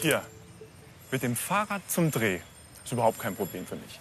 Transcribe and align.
Hier, 0.00 0.22
mit 1.10 1.22
dem 1.22 1.36
Fahrrad 1.36 1.82
zum 1.88 2.10
Dreh. 2.10 2.40
Ist 2.82 2.92
überhaupt 2.92 3.18
kein 3.18 3.36
Problem 3.36 3.66
für 3.66 3.76
mich. 3.76 4.00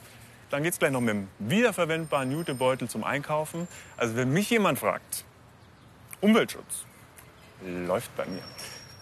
Dann 0.49 0.63
geht's 0.63 0.79
gleich 0.79 0.91
noch 0.91 1.02
mit 1.02 1.09
dem 1.09 1.27
wiederverwendbaren 1.39 2.31
Jutebeutel 2.31 2.88
zum 2.88 3.04
Einkaufen. 3.04 3.68
Also 3.97 4.15
wenn 4.15 4.31
mich 4.31 4.49
jemand 4.49 4.79
fragt, 4.79 5.25
Umweltschutz 6.21 6.85
läuft 7.85 8.16
bei 8.16 8.25
mir. 8.27 8.41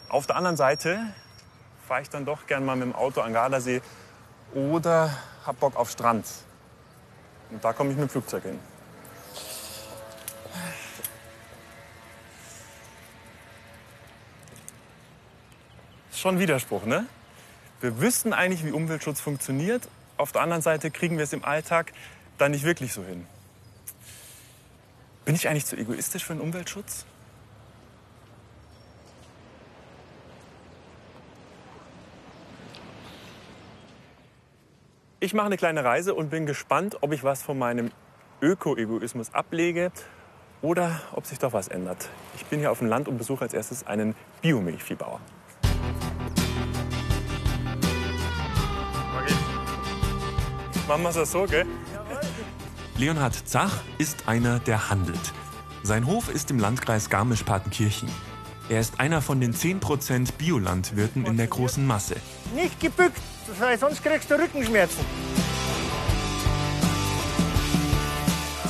Auf 0.09 0.25
der 0.25 0.37
anderen 0.37 0.57
Seite 0.57 0.99
fahre 1.87 2.01
ich 2.01 2.09
dann 2.09 2.25
doch 2.25 2.47
gern 2.47 2.65
mal 2.65 2.75
mit 2.75 2.87
dem 2.87 2.95
Auto 2.95 3.21
an 3.21 3.31
Gardasee 3.31 3.81
oder 4.55 5.15
hab 5.45 5.59
Bock 5.59 5.75
auf 5.75 5.91
Strand. 5.91 6.25
Und 7.51 7.63
da 7.63 7.73
komme 7.73 7.91
ich 7.91 7.95
mit 7.97 8.07
dem 8.07 8.09
Flugzeug 8.09 8.41
hin. 8.41 8.59
Schon 16.17 16.39
Widerspruch, 16.39 16.85
ne? 16.85 17.05
Wir 17.79 18.01
wüssten 18.01 18.33
eigentlich, 18.33 18.65
wie 18.65 18.71
Umweltschutz 18.71 19.21
funktioniert. 19.21 19.87
Auf 20.17 20.31
der 20.31 20.41
anderen 20.41 20.63
Seite 20.63 20.89
kriegen 20.89 21.17
wir 21.17 21.23
es 21.23 21.31
im 21.31 21.45
Alltag 21.45 21.93
dann 22.39 22.51
nicht 22.51 22.63
wirklich 22.63 22.91
so 22.91 23.03
hin. 23.03 23.27
Bin 25.25 25.35
ich 25.35 25.47
eigentlich 25.47 25.67
zu 25.67 25.77
egoistisch 25.77 26.25
für 26.25 26.33
den 26.33 26.41
Umweltschutz? 26.41 27.05
Ich 35.19 35.35
mache 35.35 35.45
eine 35.45 35.57
kleine 35.57 35.83
Reise 35.83 36.15
und 36.15 36.31
bin 36.31 36.47
gespannt, 36.47 36.97
ob 37.01 37.13
ich 37.13 37.23
was 37.23 37.43
von 37.43 37.59
meinem 37.59 37.91
Öko-Egoismus 38.41 39.35
ablege 39.35 39.91
oder 40.63 40.99
ob 41.11 41.27
sich 41.27 41.37
doch 41.37 41.53
was 41.53 41.67
ändert. 41.67 42.09
Ich 42.35 42.45
bin 42.47 42.57
hier 42.59 42.71
auf 42.71 42.79
dem 42.79 42.87
Land 42.87 43.07
und 43.07 43.19
besuche 43.19 43.43
als 43.43 43.53
erstes 43.53 43.85
einen 43.85 44.15
Biomilchviehbauer. 44.41 45.21
Machen 50.87 51.03
wir 51.03 51.09
es 51.09 51.31
so, 51.31 51.43
gell? 51.43 51.65
Leonhard 52.97 53.35
Zach 53.47 53.83
ist 53.97 54.29
einer, 54.29 54.59
der 54.59 54.89
handelt. 54.89 55.33
Sein 55.83 56.07
Hof 56.07 56.29
ist 56.29 56.49
im 56.49 56.59
Landkreis 56.59 57.09
Garmisch-Partenkirchen. 57.09 58.09
Er 58.69 58.79
ist 58.79 58.99
einer 58.99 59.21
von 59.21 59.41
den 59.41 59.53
10% 59.53 60.33
Biolandwirten 60.37 61.25
in 61.25 61.35
der 61.35 61.47
großen 61.47 61.85
Masse. 61.85 62.15
Nicht 62.55 62.79
gebückt, 62.79 63.21
weil 63.59 63.77
sonst 63.77 64.01
kriegst 64.01 64.31
du 64.31 64.35
Rückenschmerzen. 64.35 65.03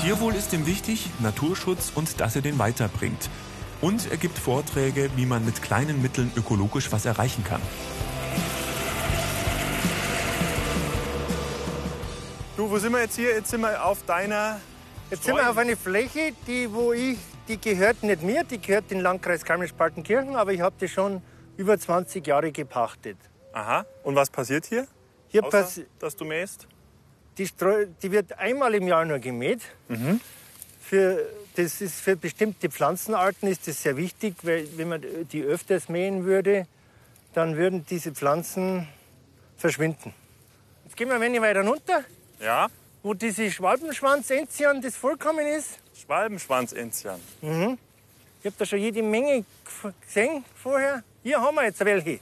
Tierwohl 0.02 0.34
ist 0.34 0.54
ihm 0.54 0.66
wichtig, 0.66 1.10
Naturschutz 1.20 1.92
und 1.94 2.20
dass 2.20 2.36
er 2.36 2.42
den 2.42 2.58
weiterbringt. 2.58 3.30
Und 3.80 4.10
er 4.10 4.18
gibt 4.18 4.40
Vorträge, 4.40 5.12
wie 5.16 5.28
man 5.28 5.46
mit 5.46 5.62
kleinen 5.62 6.02
Mitteln 6.02 6.32
ökologisch 6.36 6.92
was 6.92 7.06
erreichen 7.06 7.44
kann. 7.44 7.62
Du, 12.68 12.72
wo 12.74 12.80
sind 12.80 12.92
wir 12.92 13.00
jetzt 13.00 13.16
hier? 13.16 13.34
Jetzt 13.34 13.50
sind 13.50 13.62
wir 13.62 13.82
auf 13.86 14.06
deiner. 14.06 14.60
Jetzt 15.10 15.24
sind 15.24 15.38
wir 15.38 15.50
auf 15.50 15.56
einer 15.56 15.78
Fläche, 15.78 16.34
die, 16.48 16.70
wo 16.70 16.92
ich, 16.92 17.18
die 17.48 17.58
gehört 17.58 18.04
nicht 18.04 18.24
mir, 18.24 18.44
die 18.44 18.60
gehört 18.60 18.92
dem 18.92 19.00
Landkreis 19.00 19.46
Garmisch-Partenkirchen, 19.46 20.36
aber 20.36 20.52
ich 20.52 20.60
habe 20.60 20.76
die 20.82 20.90
schon 20.90 21.22
über 21.56 21.80
20 21.80 22.28
Jahre 22.28 22.52
gepachtet. 22.52 23.16
Aha. 23.54 23.86
Und 24.04 24.16
was 24.16 24.30
passiert 24.30 24.66
hier? 24.66 24.86
Hier 25.30 25.46
Außer, 25.46 25.62
pass 25.62 25.82
dass 26.00 26.18
du 26.18 26.26
mähst? 26.26 26.68
die, 27.38 27.48
Streu 27.48 27.86
die 28.02 28.12
wird 28.12 28.38
einmal 28.38 28.76
im 28.76 28.86
Jahr 28.86 29.06
nur 29.06 29.20
gemäht. 29.20 29.62
Mhm. 29.88 30.20
Für, 30.82 31.26
das 31.56 31.80
ist 31.80 32.02
für 32.02 32.18
bestimmte 32.18 32.70
Pflanzenarten 32.70 33.48
ist 33.48 33.66
das 33.70 33.82
sehr 33.82 33.96
wichtig, 33.96 34.36
weil 34.44 34.68
wenn 34.76 34.90
man 34.90 35.06
die 35.32 35.42
öfters 35.42 35.88
mähen 35.88 36.26
würde, 36.26 36.68
dann 37.34 37.56
würden 37.56 37.86
diese 37.90 38.12
Pflanzen 38.12 38.90
verschwinden. 39.56 40.14
Jetzt 40.84 40.98
gehen 40.98 41.08
wir 41.08 41.16
ein 41.16 41.22
wenig 41.22 41.40
weiter 41.40 41.66
runter, 41.66 42.04
Ja. 42.40 42.68
wo 43.04 43.14
diese 43.14 43.50
Schwalbenschwanz-Enzian 43.52 44.82
das 44.82 44.96
vollkommen 44.96 45.46
ist. 45.48 45.80
Schwalbenschwanz-Enzian. 46.02 47.20
Ich 47.42 48.46
habe 48.46 48.56
da 48.58 48.66
schon 48.66 48.80
jede 48.80 49.02
Menge 49.02 49.44
gesehen 50.06 50.44
vorher. 50.56 51.04
Hier 51.24 51.40
haben 51.42 51.56
wir 51.56 51.64
jetzt 51.66 51.84
welche. 51.84 52.20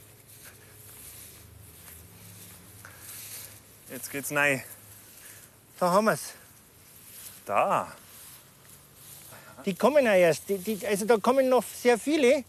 Jetzt 3.90 4.10
geht's 4.10 4.32
rein. 4.32 4.62
Da 5.78 5.90
haben 5.90 6.04
wir 6.06 6.12
es. 6.12 6.32
Da. 7.44 7.92
Die 9.64 9.74
kommen 9.74 10.04
ja 10.04 10.14
erst. 10.14 10.48
Die, 10.48 10.58
die, 10.58 10.86
also 10.86 11.04
da 11.06 11.16
kommen 11.18 11.48
noch 11.48 11.64
sehr 11.64 11.98
viele. 11.98 12.44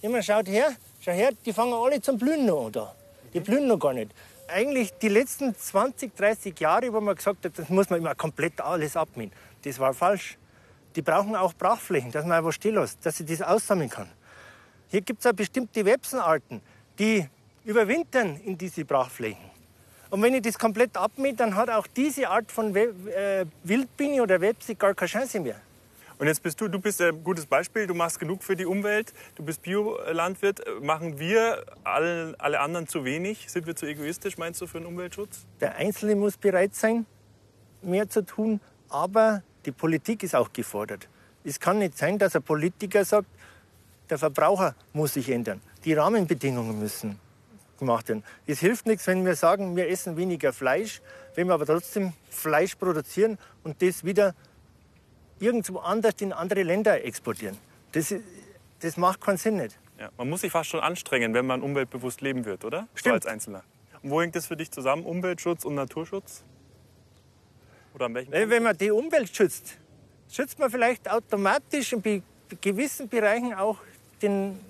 Wenn 0.00 0.10
man 0.12 0.22
schaut 0.22 0.48
her, 0.48 0.74
schau 1.00 1.12
her, 1.12 1.30
die 1.44 1.52
fangen 1.52 1.72
alle 1.74 2.00
zum 2.00 2.18
Blühen 2.18 2.46
noch 2.46 2.66
an 2.66 2.72
da. 2.72 2.94
Die 3.34 3.40
blühen 3.40 3.66
noch 3.66 3.78
gar 3.78 3.92
nicht. 3.92 4.10
Eigentlich 4.48 4.92
die 4.98 5.08
letzten 5.08 5.56
20, 5.56 6.14
30 6.14 6.58
Jahre, 6.60 6.92
wo 6.92 7.00
man 7.00 7.16
gesagt 7.16 7.44
hat, 7.44 7.58
das 7.58 7.68
muss 7.68 7.90
man 7.90 8.00
immer 8.00 8.14
komplett 8.14 8.60
alles 8.60 8.96
abmähen. 8.96 9.32
Das 9.62 9.78
war 9.78 9.92
falsch. 9.92 10.38
Die 10.94 11.02
brauchen 11.02 11.34
auch 11.34 11.52
Brachflächen, 11.52 12.12
dass 12.12 12.24
man 12.24 12.38
einfach 12.38 12.52
still 12.52 12.74
lässt, 12.74 13.04
dass 13.04 13.16
sie 13.16 13.24
das 13.24 13.42
aussammeln 13.42 13.90
kann. 13.90 14.08
Hier 14.88 15.00
gibt 15.00 15.20
es 15.20 15.26
auch 15.26 15.32
bestimmte 15.32 15.84
Websenarten, 15.84 16.60
die 16.98 17.28
überwintern 17.64 18.36
in 18.44 18.56
diese 18.56 18.84
Brachflächen. 18.84 19.44
Und 20.10 20.22
wenn 20.22 20.34
ich 20.34 20.42
das 20.42 20.58
komplett 20.58 20.96
abmähe, 20.96 21.34
dann 21.34 21.56
hat 21.56 21.68
auch 21.68 21.86
diese 21.88 22.28
Art 22.28 22.50
von 22.52 22.74
We 22.74 22.94
äh, 23.10 23.44
Wildbiene 23.64 24.22
oder 24.22 24.40
Webse 24.40 24.76
gar 24.76 24.94
keine 24.94 25.08
Chance 25.08 25.40
mehr. 25.40 25.60
Und 26.18 26.28
jetzt 26.28 26.42
bist 26.42 26.58
du, 26.60 26.68
du 26.68 26.78
bist 26.78 27.00
ein 27.02 27.22
gutes 27.22 27.44
Beispiel, 27.44 27.86
du 27.86 27.92
machst 27.92 28.18
genug 28.18 28.42
für 28.42 28.56
die 28.56 28.64
Umwelt, 28.64 29.12
du 29.34 29.42
bist 29.42 29.60
Biolandwirt. 29.60 30.62
Machen 30.82 31.18
wir 31.18 31.64
alle, 31.84 32.34
alle 32.38 32.60
anderen 32.60 32.88
zu 32.88 33.04
wenig? 33.04 33.50
Sind 33.50 33.66
wir 33.66 33.76
zu 33.76 33.84
egoistisch, 33.84 34.38
meinst 34.38 34.60
du, 34.62 34.66
für 34.66 34.78
den 34.78 34.86
Umweltschutz? 34.86 35.44
Der 35.60 35.76
Einzelne 35.76 36.16
muss 36.16 36.38
bereit 36.38 36.74
sein, 36.74 37.04
mehr 37.82 38.08
zu 38.08 38.24
tun, 38.24 38.60
aber 38.88 39.42
die 39.66 39.72
Politik 39.72 40.22
ist 40.22 40.34
auch 40.34 40.52
gefordert. 40.52 41.06
Es 41.44 41.60
kann 41.60 41.78
nicht 41.78 41.98
sein, 41.98 42.18
dass 42.18 42.34
ein 42.34 42.42
Politiker 42.42 43.04
sagt, 43.04 43.28
der 44.08 44.16
Verbraucher 44.16 44.74
muss 44.94 45.14
sich 45.14 45.28
ändern. 45.28 45.60
Die 45.84 45.92
Rahmenbedingungen 45.92 46.78
müssen 46.78 47.20
gemacht 47.78 48.08
werden. 48.08 48.24
Es 48.46 48.60
hilft 48.60 48.86
nichts, 48.86 49.06
wenn 49.06 49.26
wir 49.26 49.34
sagen, 49.34 49.76
wir 49.76 49.90
essen 49.90 50.16
weniger 50.16 50.54
Fleisch, 50.54 51.02
wenn 51.34 51.46
wir 51.48 51.54
aber 51.54 51.66
trotzdem 51.66 52.14
Fleisch 52.30 52.74
produzieren 52.76 53.38
und 53.64 53.82
das 53.82 54.02
wieder 54.02 54.34
irgendwo 55.40 55.78
anders 55.78 56.14
in 56.20 56.32
andere 56.32 56.62
Länder 56.62 57.04
exportieren. 57.04 57.56
Das, 57.92 58.14
das 58.80 58.96
macht 58.96 59.20
keinen 59.20 59.36
Sinn 59.36 59.56
nicht. 59.56 59.78
Ja, 59.98 60.10
man 60.18 60.28
muss 60.28 60.42
sich 60.42 60.52
fast 60.52 60.70
schon 60.70 60.80
anstrengen, 60.80 61.32
wenn 61.34 61.46
man 61.46 61.62
umweltbewusst 61.62 62.20
leben 62.20 62.44
wird, 62.44 62.64
oder? 62.64 62.80
So 62.92 62.98
Stimmt. 62.98 63.14
als 63.14 63.26
Einzelner. 63.26 63.62
Und 64.02 64.10
wo 64.10 64.20
hängt 64.20 64.36
das 64.36 64.46
für 64.46 64.56
dich 64.56 64.70
zusammen, 64.70 65.04
Umweltschutz 65.04 65.64
und 65.64 65.74
Naturschutz? 65.74 66.44
Oder 67.94 68.06
an 68.06 68.14
welchem 68.14 68.32
Weil 68.32 68.50
wenn 68.50 68.62
man 68.62 68.76
die 68.76 68.90
Umwelt 68.90 69.34
schützt, 69.34 69.78
schützt 70.30 70.58
man 70.58 70.70
vielleicht 70.70 71.10
automatisch 71.10 71.94
in 71.94 72.22
gewissen 72.60 73.08
Bereichen 73.08 73.54
auch 73.54 73.78
den 74.20 74.60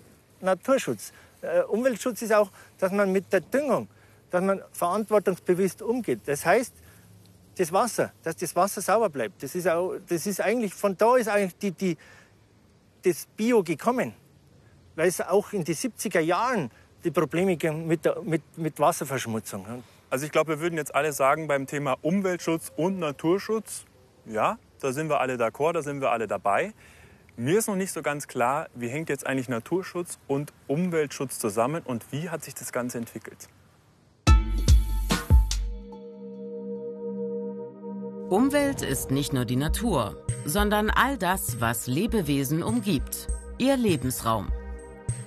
Naturschutz. 0.41 1.13
Äh, 1.43 1.63
Umweltschutz 1.63 2.23
ist 2.23 2.33
auch, 2.33 2.51
dass 2.79 2.93
man 2.93 3.11
mit 3.11 3.33
der 3.33 3.41
Düngung, 3.41 3.89
dass 4.31 4.43
man 4.43 4.63
verantwortungsbewusst 4.73 5.83
umgeht. 5.83 6.21
Das 6.27 6.47
heißt, 6.47 6.73
das 7.57 7.73
Wasser, 7.73 8.13
dass 8.23 8.37
das 8.37 8.55
Wasser 8.55 8.81
sauber 8.81 9.09
bleibt. 9.09 9.43
Das 9.43 9.55
ist, 9.55 9.67
auch, 9.67 9.95
das 10.07 10.27
ist 10.27 10.41
eigentlich, 10.41 10.75
von 10.75 10.97
da 10.97 11.17
ist 11.17 11.29
eigentlich 11.29 11.57
die, 11.57 11.73
die, 11.73 11.97
das 13.03 13.27
Bio 13.37 13.63
gekommen. 13.63 14.15
Weil 14.95 15.09
es 15.09 15.21
auch 15.21 15.53
in 15.53 15.65
den 15.65 15.75
70er 15.75 16.21
Jahren 16.21 16.71
die 17.05 17.11
Probleme 17.11 17.57
mit, 17.73 18.05
der, 18.05 18.23
mit, 18.23 18.43
mit 18.57 18.79
Wasserverschmutzung. 18.79 19.83
Also 20.11 20.27
ich 20.27 20.33
glaube, 20.33 20.53
wir 20.53 20.61
würden 20.61 20.77
jetzt 20.77 20.95
alle 20.95 21.13
sagen, 21.13 21.49
beim 21.49 21.67
Thema 21.67 21.97
Umweltschutz 22.03 22.73
und 22.77 22.99
Naturschutz, 22.99 23.85
ja, 24.27 24.59
da 24.81 24.93
sind 24.93 25.09
wir 25.09 25.21
alle 25.21 25.35
d'accord, 25.35 25.73
da 25.73 25.83
sind 25.83 26.01
wir 26.01 26.11
alle 26.11 26.27
dabei. 26.27 26.73
Mir 27.37 27.59
ist 27.59 27.69
noch 27.69 27.77
nicht 27.77 27.93
so 27.93 28.03
ganz 28.03 28.29
klar, 28.29 28.69
wie 28.75 28.89
hängt 28.89 29.09
jetzt 29.09 29.27
eigentlich 29.27 29.49
Naturschutz 29.49 30.19
und 30.27 30.53
Umweltschutz 30.67 31.39
zusammen 31.39 31.83
und 31.85 32.11
wie 32.11 32.31
hat 32.31 32.45
sich 32.45 32.55
das 32.55 32.73
Ganze 32.73 32.99
entwickelt? 32.99 33.49
Umwelt 38.29 38.83
ist 38.83 39.13
nicht 39.13 39.33
nur 39.33 39.45
die 39.45 39.55
Natur, 39.55 40.21
sondern 40.45 40.91
all 40.91 41.17
das, 41.17 41.61
was 41.61 41.87
Lebewesen 41.87 42.65
umgibt. 42.65 43.29
Ihr 43.57 43.77
Lebensraum. 43.77 44.49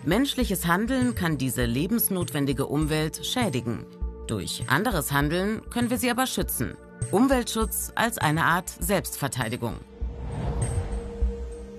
Menschliches 0.03 0.67
Handeln 0.67 1.15
kann 1.15 1.37
diese 1.37 1.63
lebensnotwendige 1.63 2.65
Umwelt 2.65 3.25
schädigen. 3.25 3.85
Durch 4.27 4.65
anderes 4.67 5.13
Handeln 5.13 5.61
können 5.69 5.89
wir 5.89 5.97
sie 5.97 6.11
aber 6.11 6.27
schützen. 6.27 6.75
Umweltschutz 7.09 7.93
als 7.95 8.17
eine 8.17 8.43
Art 8.43 8.69
Selbstverteidigung. 8.81 9.75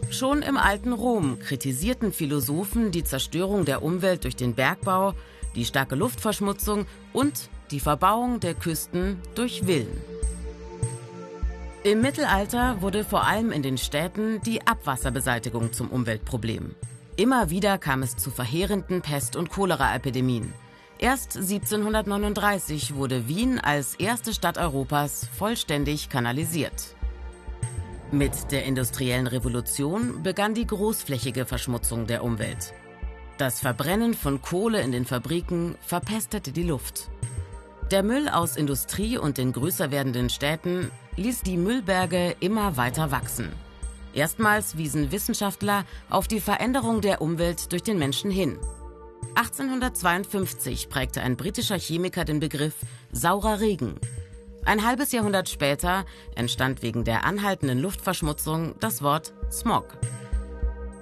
Schon 0.09 0.41
im 0.41 0.57
alten 0.57 0.95
Rom 0.95 1.39
kritisierten 1.39 2.15
Philosophen 2.15 2.93
die 2.93 3.05
Zerstörung 3.05 3.67
der 3.67 3.83
Umwelt 3.83 4.25
durch 4.25 4.37
den 4.37 4.55
Bergbau, 4.55 5.13
die 5.55 5.67
starke 5.67 5.97
Luftverschmutzung 5.97 6.87
und 7.13 7.51
die 7.71 7.81
Verbauung 7.81 8.41
der 8.41 8.55
Küsten 8.55 9.19
durch 9.35 9.61
Villen. 9.67 10.01
Im 11.82 12.03
Mittelalter 12.03 12.82
wurde 12.82 13.05
vor 13.05 13.27
allem 13.27 13.53
in 13.53 13.62
den 13.62 13.79
Städten 13.79 14.43
die 14.43 14.67
Abwasserbeseitigung 14.67 15.73
zum 15.73 15.88
Umweltproblem. 15.88 16.75
Immer 17.17 17.49
wieder 17.49 17.79
kam 17.79 18.03
es 18.03 18.17
zu 18.17 18.31
verheerenden 18.31 19.00
Pest- 19.00 19.35
und 19.35 19.49
Choleraepidemien. 19.49 20.53
Erst 20.99 21.38
1739 21.38 22.97
wurde 22.97 23.29
Wien 23.29 23.59
als 23.59 23.94
erste 23.94 24.35
Stadt 24.35 24.59
Europas 24.59 25.27
vollständig 25.38 26.11
kanalisiert. 26.11 26.97
Mit 28.12 28.53
der 28.53 28.65
industriellen 28.65 29.26
Revolution 29.26 30.23
begann 30.23 30.53
die 30.53 30.67
großflächige 30.67 31.47
Verschmutzung 31.47 32.06
der 32.06 32.23
Umwelt. 32.23 32.75
Das 33.38 33.61
Verbrennen 33.61 34.12
von 34.12 34.43
Kohle 34.43 34.83
in 34.83 34.93
den 34.93 35.06
Fabriken 35.06 35.76
verpestete 35.81 36.53
die 36.53 36.65
Luft. 36.65 37.09
Der 37.91 38.03
Müll 38.03 38.29
aus 38.29 38.56
Industrie 38.56 39.17
und 39.17 39.38
den 39.38 39.53
größer 39.53 39.91
werdenden 39.91 40.29
Städten 40.29 40.91
ließ 41.21 41.43
die 41.43 41.59
Müllberge 41.59 42.35
immer 42.41 42.77
weiter 42.77 43.11
wachsen. 43.11 43.53
Erstmals 44.15 44.77
wiesen 44.77 45.13
Wissenschaftler 45.13 45.85
auf 46.09 46.27
die 46.27 46.41
Veränderung 46.41 47.01
der 47.01 47.21
Umwelt 47.21 47.73
durch 47.73 47.83
den 47.83 47.99
Menschen 47.99 48.31
hin. 48.31 48.59
1852 49.35 50.89
prägte 50.89 51.21
ein 51.21 51.37
britischer 51.37 51.79
Chemiker 51.79 52.25
den 52.25 52.41
Begriff 52.41 52.75
saurer 53.13 53.61
Regen. 53.61 53.97
Ein 54.65 54.85
halbes 54.85 55.13
Jahrhundert 55.13 55.49
später 55.49 56.05
entstand 56.35 56.83
wegen 56.83 57.05
der 57.05 57.25
anhaltenden 57.25 57.79
Luftverschmutzung 57.79 58.75
das 58.81 59.03
Wort 59.03 59.33
Smog. 59.51 59.99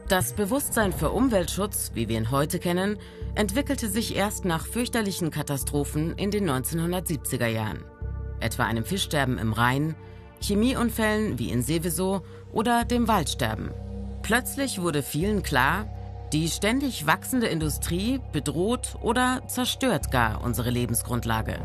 Das 0.09 0.33
Bewusstsein 0.33 0.93
für 0.93 1.11
Umweltschutz, 1.11 1.93
wie 1.95 2.09
wir 2.09 2.19
ihn 2.19 2.31
heute 2.31 2.59
kennen, 2.59 2.99
entwickelte 3.35 3.89
sich 3.89 4.17
erst 4.17 4.45
nach 4.45 4.67
fürchterlichen 4.67 5.31
Katastrophen 5.31 6.15
in 6.15 6.31
den 6.31 6.49
1970er 6.49 7.47
Jahren. 7.47 7.85
Etwa 8.41 8.65
einem 8.65 8.85
Fischsterben 8.85 9.39
im 9.39 9.53
Rhein, 9.53 9.95
Chemieunfällen 10.41 11.39
wie 11.39 11.51
in 11.51 11.63
Seveso 11.63 12.23
oder 12.53 12.85
dem 12.85 13.09
Waldsterben. 13.09 13.71
Plötzlich 14.23 14.81
wurde 14.81 15.03
vielen 15.03 15.43
klar, 15.43 15.87
die 16.33 16.49
ständig 16.49 17.07
wachsende 17.07 17.47
Industrie 17.47 18.21
bedroht 18.33 18.97
oder 19.01 19.43
zerstört 19.47 20.11
gar 20.11 20.45
unsere 20.45 20.71
Lebensgrundlage. 20.71 21.59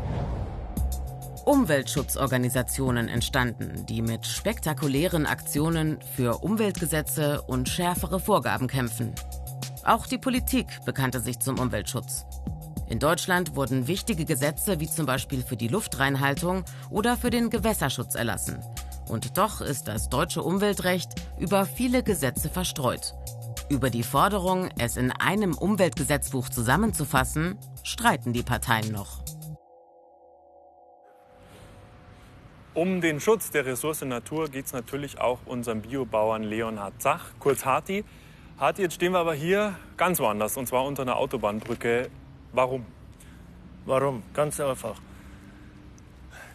Umweltschutzorganisationen 1.44 3.08
entstanden, 3.08 3.84
die 3.86 4.00
mit 4.00 4.24
spektakulären 4.26 5.26
Aktionen 5.26 5.98
für 6.16 6.38
Umweltgesetze 6.38 7.42
und 7.42 7.68
schärfere 7.68 8.18
Vorgaben 8.18 8.66
kämpfen. 8.66 9.14
Auch 9.84 10.06
die 10.06 10.16
Politik 10.16 10.66
bekannte 10.86 11.20
sich 11.20 11.38
zum 11.40 11.58
Umweltschutz. 11.58 12.24
In 12.94 13.00
Deutschland 13.00 13.56
wurden 13.56 13.88
wichtige 13.88 14.24
Gesetze 14.24 14.78
wie 14.78 14.88
zum 14.88 15.04
Beispiel 15.04 15.42
für 15.42 15.56
die 15.56 15.66
Luftreinhaltung 15.66 16.64
oder 16.90 17.16
für 17.16 17.30
den 17.30 17.50
Gewässerschutz 17.50 18.14
erlassen. 18.14 18.62
Und 19.08 19.36
doch 19.36 19.60
ist 19.60 19.88
das 19.88 20.10
deutsche 20.10 20.44
Umweltrecht 20.44 21.10
über 21.40 21.66
viele 21.66 22.04
Gesetze 22.04 22.48
verstreut. 22.48 23.14
Über 23.68 23.90
die 23.90 24.04
Forderung, 24.04 24.68
es 24.78 24.96
in 24.96 25.10
einem 25.10 25.54
Umweltgesetzbuch 25.54 26.48
zusammenzufassen, 26.50 27.58
streiten 27.82 28.32
die 28.32 28.44
Parteien 28.44 28.92
noch. 28.92 29.24
Um 32.74 33.00
den 33.00 33.18
Schutz 33.18 33.50
der 33.50 33.66
Ressource 33.66 34.02
Natur 34.02 34.48
geht 34.48 34.66
es 34.66 34.72
natürlich 34.72 35.20
auch 35.20 35.40
unserem 35.46 35.82
Biobauern 35.82 36.44
Leonhard 36.44 37.02
Zach, 37.02 37.32
kurz 37.40 37.64
Harti. 37.64 38.04
Harti, 38.60 38.82
jetzt 38.82 38.94
stehen 38.94 39.10
wir 39.10 39.18
aber 39.18 39.34
hier 39.34 39.74
ganz 39.96 40.20
woanders, 40.20 40.56
und 40.56 40.68
zwar 40.68 40.84
unter 40.84 41.02
einer 41.02 41.16
Autobahnbrücke. 41.16 42.08
Warum? 42.54 42.86
Warum? 43.84 44.22
Ganz 44.32 44.60
einfach. 44.60 44.94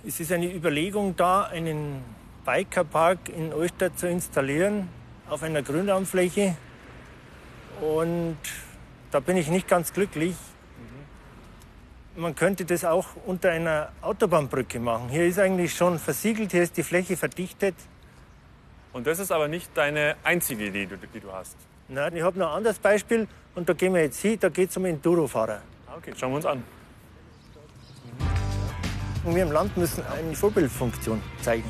Es 0.08 0.18
ist 0.22 0.32
eine 0.32 0.46
Überlegung 0.46 1.14
da, 1.18 1.44
einen 1.44 2.02
Bikerpark 2.46 3.28
in 3.28 3.50
Neustadt 3.50 4.00
zu 4.00 4.08
installieren 4.08 4.88
auf 5.30 5.44
einer 5.44 5.62
Grünraumfläche. 5.62 6.56
Und 7.82 8.38
da 9.12 9.20
bin 9.20 9.36
ich 9.36 9.50
nicht 9.50 9.68
ganz 9.68 9.92
glücklich. 9.92 10.36
Man 12.16 12.34
könnte 12.34 12.64
das 12.64 12.86
auch 12.86 13.08
unter 13.26 13.52
einer 13.52 13.92
Autobahnbrücke 14.02 14.80
machen. 14.80 15.10
Hier 15.10 15.26
ist 15.26 15.38
eigentlich 15.38 15.74
schon 15.74 16.00
versiegelt, 16.00 16.52
hier 16.52 16.64
ist 16.64 16.78
die 16.78 16.84
Fläche 16.84 17.18
verdichtet. 17.18 17.76
Und 18.94 19.06
das 19.06 19.20
ist 19.20 19.34
aber 19.34 19.50
nicht 19.50 19.70
deine 19.76 20.16
einzige 20.24 20.68
Idee, 20.68 20.88
die 21.14 21.20
du 21.20 21.32
hast. 21.34 21.58
Nein, 21.90 22.16
ich 22.16 22.24
habe 22.24 22.40
noch 22.40 22.52
ein 22.52 22.58
anderes 22.58 22.80
Beispiel 22.80 23.28
und 23.54 23.68
da 23.68 23.74
gehen 23.74 23.94
wir 23.94 24.02
jetzt 24.02 24.22
hin, 24.22 24.38
da 24.40 24.48
geht 24.48 24.70
es 24.70 24.78
um 24.78 24.86
Endurofahrer. 24.86 25.62
Okay, 26.00 26.14
schauen 26.18 26.32
wir 26.32 26.38
uns 26.38 26.46
an. 26.46 26.64
Und 29.24 29.36
wir 29.36 29.44
im 29.44 29.52
Land 29.52 29.78
müssen 29.78 30.04
eine 30.08 30.34
Vorbildfunktion 30.34 31.22
zeigen 31.42 31.70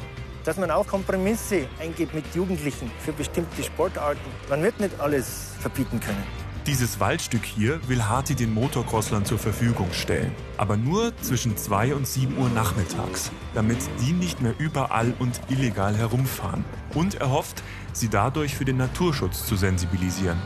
dass 0.49 0.57
man 0.57 0.71
auch 0.71 0.87
Kompromisse 0.87 1.67
eingeht 1.79 2.13
mit 2.13 2.23
Jugendlichen 2.33 2.89
für 2.99 3.13
bestimmte 3.13 3.63
Sportarten. 3.63 4.19
Man 4.49 4.63
wird 4.63 4.79
nicht 4.79 4.99
alles 4.99 5.51
verbieten 5.59 5.99
können. 5.99 6.23
Dieses 6.65 6.99
Waldstück 6.99 7.45
hier 7.45 7.79
will 7.87 8.03
Harti 8.03 8.35
den 8.35 8.53
Motocrosslern 8.53 9.25
zur 9.25 9.39
Verfügung 9.39 9.87
stellen. 9.91 10.31
Aber 10.57 10.77
nur 10.77 11.15
zwischen 11.17 11.57
2 11.57 11.95
und 11.95 12.07
7 12.07 12.37
Uhr 12.37 12.49
nachmittags, 12.49 13.31
damit 13.53 13.77
die 14.01 14.11
nicht 14.11 14.41
mehr 14.41 14.53
überall 14.57 15.13
und 15.19 15.39
illegal 15.49 15.95
herumfahren. 15.95 16.65
Und 16.93 17.15
er 17.15 17.29
hofft, 17.31 17.63
sie 17.93 18.09
dadurch 18.09 18.55
für 18.55 18.65
den 18.65 18.77
Naturschutz 18.77 19.45
zu 19.45 19.55
sensibilisieren. 19.55 20.39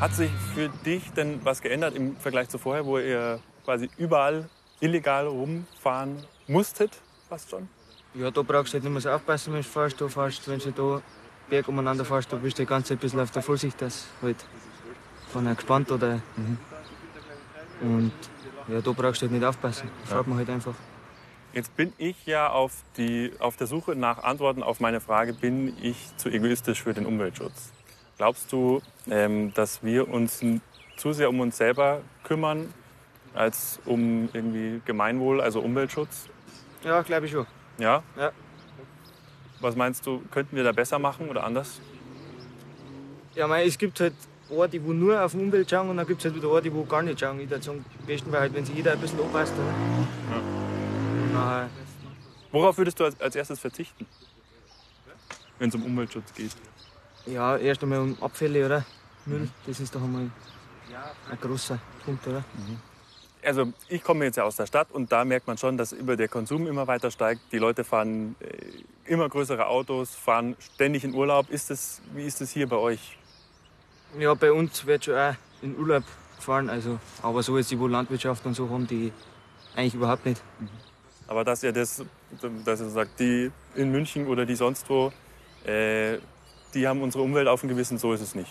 Hat 0.00 0.14
sich 0.14 0.30
für 0.54 0.68
dich 0.84 1.10
denn 1.12 1.40
was 1.42 1.62
geändert 1.62 1.94
im 1.94 2.16
Vergleich 2.16 2.50
zu 2.50 2.58
vorher, 2.58 2.84
wo 2.84 2.98
ihr 2.98 3.40
quasi 3.64 3.88
überall 3.96 4.46
illegal 4.80 5.26
rumfahren 5.26 6.22
musstet? 6.46 7.00
Fast 7.30 7.48
schon? 7.48 7.66
Ja, 8.12 8.30
da 8.30 8.42
brauchst 8.42 8.72
du 8.72 8.74
halt 8.74 8.84
nicht 8.84 8.92
mehr 8.92 9.00
so 9.00 9.08
aufpassen, 9.08 9.54
wenn 9.54 9.62
du 9.62 9.68
fährst. 9.68 9.98
Du 9.98 10.08
fährst, 10.08 10.46
wenn 10.48 10.58
du 10.58 10.70
da 10.70 11.02
Berg 11.48 11.68
umeinander 11.68 12.04
fährst, 12.04 12.30
da 12.30 12.36
bist 12.36 12.58
du 12.58 12.62
die 12.62 12.68
ganze 12.68 12.88
Zeit 12.88 12.98
ein 12.98 13.00
bisschen 13.00 13.20
auf 13.20 13.30
der 13.30 13.40
Vorsicht, 13.40 13.80
dass 13.80 14.06
halt 14.20 14.36
vorne 15.32 15.54
gespannt 15.54 15.90
oder. 15.90 16.20
Mhm. 16.36 16.58
Und 17.80 18.12
ja, 18.68 18.82
da 18.82 18.90
brauchst 18.92 19.22
du 19.22 19.26
halt 19.26 19.32
nicht 19.32 19.44
aufpassen. 19.44 19.88
Da 20.04 20.16
fährt 20.16 20.26
man 20.26 20.36
halt 20.36 20.50
einfach. 20.50 20.74
Jetzt 21.54 21.74
bin 21.74 21.94
ich 21.96 22.26
ja 22.26 22.50
auf, 22.50 22.82
die, 22.98 23.32
auf 23.38 23.56
der 23.56 23.66
Suche 23.66 23.96
nach 23.96 24.22
Antworten 24.24 24.62
auf 24.62 24.78
meine 24.78 25.00
Frage, 25.00 25.32
bin 25.32 25.74
ich 25.82 26.14
zu 26.18 26.28
egoistisch 26.28 26.82
für 26.82 26.92
den 26.92 27.06
Umweltschutz? 27.06 27.72
Glaubst 28.16 28.50
du, 28.50 28.80
ähm, 29.10 29.52
dass 29.54 29.82
wir 29.82 30.08
uns 30.08 30.42
zu 30.96 31.12
sehr 31.12 31.28
um 31.28 31.40
uns 31.40 31.56
selber 31.58 32.00
kümmern, 32.24 32.72
als 33.34 33.78
um 33.84 34.30
irgendwie 34.32 34.80
Gemeinwohl, 34.86 35.40
also 35.40 35.60
Umweltschutz? 35.60 36.28
Ja, 36.82 37.02
glaube 37.02 37.26
ich 37.26 37.32
schon. 37.32 37.46
Ja? 37.78 38.02
Ja. 38.16 38.32
Was 39.60 39.76
meinst 39.76 40.06
du, 40.06 40.22
könnten 40.30 40.56
wir 40.56 40.64
da 40.64 40.72
besser 40.72 40.98
machen 40.98 41.28
oder 41.28 41.44
anders? 41.44 41.80
Ja, 43.34 43.46
mei, 43.46 43.66
es 43.66 43.76
gibt 43.76 44.00
halt 44.00 44.14
Orte, 44.48 44.78
die 44.78 44.78
nur 44.78 45.22
auf 45.22 45.32
die 45.32 45.38
Umwelt 45.38 45.68
schauen 45.68 45.90
und 45.90 45.98
dann 45.98 46.06
gibt 46.06 46.20
es 46.20 46.24
halt 46.24 46.36
wieder 46.36 46.48
Orte, 46.48 46.70
die 46.70 46.84
gar 46.88 47.02
nicht 47.02 47.20
schauen. 47.20 47.38
Ich 47.40 47.50
würde 47.50 47.62
sagen, 47.62 47.84
am 48.00 48.06
besten 48.06 48.32
wäre 48.32 48.42
halt, 48.42 48.54
wenn 48.54 48.64
sich 48.64 48.76
jeder 48.76 48.92
ein 48.92 49.00
bisschen 49.00 49.20
anpasst. 49.20 49.52
Ja. 51.34 51.68
Worauf 52.50 52.78
würdest 52.78 52.98
du 52.98 53.04
als, 53.04 53.20
als 53.20 53.36
erstes 53.36 53.58
verzichten, 53.58 54.06
wenn 55.58 55.68
es 55.68 55.74
um 55.74 55.84
Umweltschutz 55.84 56.32
geht? 56.32 56.52
Ja, 57.26 57.56
erst 57.56 57.82
einmal 57.82 58.00
um 58.00 58.16
Abfälle, 58.20 58.66
oder? 58.66 58.86
Müll, 59.26 59.40
mhm. 59.40 59.50
das 59.66 59.80
ist 59.80 59.94
doch 59.94 60.02
einmal 60.02 60.30
ein 61.30 61.40
großer 61.40 61.78
Punkt, 62.04 62.26
oder? 62.26 62.44
Mhm 62.54 62.80
also 63.46 63.72
ich 63.88 64.02
komme 64.02 64.24
jetzt 64.24 64.36
ja 64.36 64.44
aus 64.44 64.56
der 64.56 64.66
Stadt 64.66 64.90
und 64.90 65.12
da 65.12 65.24
merkt 65.24 65.46
man 65.46 65.56
schon, 65.56 65.78
dass 65.78 65.92
über 65.92 66.16
der 66.16 66.28
Konsum 66.28 66.66
immer 66.66 66.86
weiter 66.86 67.10
steigt. 67.10 67.40
Die 67.52 67.58
Leute 67.58 67.84
fahren 67.84 68.34
äh, 68.40 69.10
immer 69.10 69.28
größere 69.28 69.66
Autos, 69.66 70.14
fahren 70.14 70.56
ständig 70.58 71.04
in 71.04 71.14
Urlaub. 71.14 71.48
Ist 71.50 71.70
das, 71.70 72.02
wie 72.14 72.24
ist 72.24 72.40
das 72.40 72.50
hier 72.50 72.68
bei 72.68 72.76
euch? 72.76 73.16
Ja, 74.18 74.34
bei 74.34 74.52
uns 74.52 74.84
wird 74.86 75.04
schon 75.04 75.14
auch 75.14 75.34
in 75.62 75.78
Urlaub 75.78 76.04
gefahren. 76.36 76.68
Also, 76.68 76.98
aber 77.22 77.42
so 77.42 77.56
jetzt 77.56 77.70
die, 77.70 77.78
wo 77.78 77.86
Landwirtschaft 77.86 78.44
und 78.46 78.54
so 78.54 78.68
haben, 78.68 78.86
die 78.86 79.12
eigentlich 79.74 79.94
überhaupt 79.94 80.26
nicht. 80.26 80.42
Mhm. 80.58 80.68
Aber 81.28 81.44
dass 81.44 81.62
ihr 81.62 81.72
das, 81.72 82.04
dass 82.64 82.80
ihr 82.80 82.88
sagt, 82.88 83.18
die 83.20 83.50
in 83.74 83.90
München 83.90 84.26
oder 84.26 84.44
die 84.46 84.54
sonst 84.54 84.88
wo, 84.88 85.12
äh, 85.64 86.18
die 86.74 86.86
haben 86.86 87.02
unsere 87.02 87.22
Umwelt 87.22 87.48
auf 87.48 87.60
dem 87.60 87.68
Gewissen, 87.68 87.98
so 87.98 88.12
ist 88.12 88.20
es 88.20 88.34
nicht. 88.34 88.50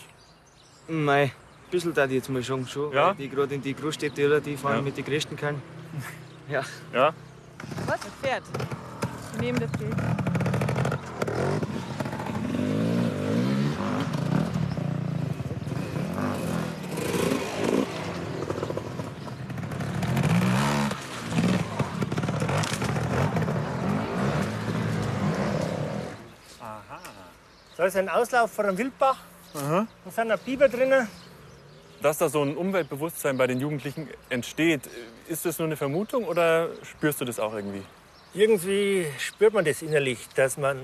Nein, 0.88 1.30
ein 1.66 1.70
bisschen 1.70 1.94
da 1.94 2.04
jetzt 2.04 2.28
mal 2.28 2.42
schon, 2.42 2.66
schon 2.66 2.92
ja? 2.92 3.14
die 3.14 3.28
gerade 3.28 3.54
in 3.54 3.62
die 3.62 3.74
Großstädte, 3.74 4.40
die 4.40 4.56
fahren 4.56 4.76
ja. 4.76 4.82
mit 4.82 4.96
den 4.96 5.04
größten 5.04 5.36
können. 5.36 5.62
Ja. 6.48 6.62
Ja? 6.92 7.12
Was? 7.86 7.98
Das 7.98 8.10
Pferd. 8.22 8.44
Neben 9.40 9.58
das 9.58 9.72
Bild. 9.72 9.96
Da 27.76 27.84
ist 27.84 27.96
ein 27.96 28.08
Auslauf 28.08 28.52
vor 28.52 28.64
einem 28.64 28.78
Wildbach. 28.78 29.18
Aha. 29.54 29.86
Da 30.04 30.10
sind 30.10 30.30
ein 30.30 30.38
Biber 30.44 30.68
drinnen 30.68 31.08
dass 32.02 32.18
da 32.18 32.28
so 32.28 32.42
ein 32.42 32.56
Umweltbewusstsein 32.56 33.36
bei 33.36 33.46
den 33.46 33.60
Jugendlichen 33.60 34.08
entsteht, 34.28 34.82
ist 35.28 35.44
das 35.44 35.58
nur 35.58 35.66
eine 35.66 35.76
Vermutung 35.76 36.24
oder 36.24 36.68
spürst 36.82 37.20
du 37.20 37.24
das 37.24 37.40
auch 37.40 37.54
irgendwie? 37.54 37.82
Irgendwie 38.34 39.06
spürt 39.18 39.54
man 39.54 39.64
das 39.64 39.82
innerlich, 39.82 40.28
dass 40.34 40.56
man, 40.58 40.78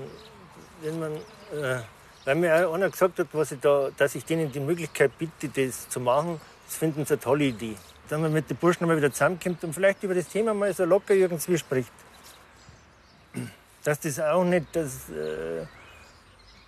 wenn 0.81 0.99
man, 0.99 1.13
äh, 1.13 1.79
weil 2.25 2.35
mir 2.35 2.67
auch 2.67 2.73
einer 2.73 2.89
gesagt 2.89 3.19
hat, 3.19 3.27
was 3.31 3.51
ich 3.51 3.59
da, 3.59 3.89
dass 3.95 4.15
ich 4.15 4.25
denen 4.25 4.51
die 4.51 4.59
Möglichkeit 4.59 5.11
bitte, 5.17 5.47
das 5.49 5.87
zu 5.89 5.99
machen, 5.99 6.41
das 6.65 6.77
finden 6.77 7.05
sie 7.05 7.13
eine 7.13 7.21
tolle 7.21 7.45
Idee. 7.45 7.75
dass 8.09 8.19
man 8.19 8.33
mit 8.33 8.49
den 8.49 8.57
Burschen 8.57 8.85
mal 8.85 8.97
wieder 8.97 9.11
zusammenkommt 9.11 9.63
und 9.63 9.73
vielleicht 9.73 10.03
über 10.03 10.13
das 10.13 10.27
Thema 10.27 10.53
mal 10.53 10.73
so 10.73 10.83
locker 10.83 11.13
irgendwie 11.13 11.57
spricht. 11.57 11.91
Dass 13.83 13.99
das 13.99 14.19
auch 14.19 14.45
nicht, 14.45 14.73
dass, 14.73 15.09
äh, 15.09 15.65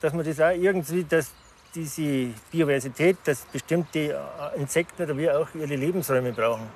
dass 0.01 0.13
man 0.13 0.25
das 0.25 0.39
auch 0.39 0.51
irgendwie, 0.51 1.03
dass 1.03 1.31
diese 1.73 2.29
Biodiversität, 2.51 3.17
dass 3.25 3.41
bestimmte 3.45 3.99
äh, 3.99 4.59
Insekten 4.59 5.03
oder 5.03 5.17
wie 5.17 5.29
auch 5.29 5.47
ihre 5.53 5.75
Lebensräume 5.75 6.31
brauchen. 6.31 6.69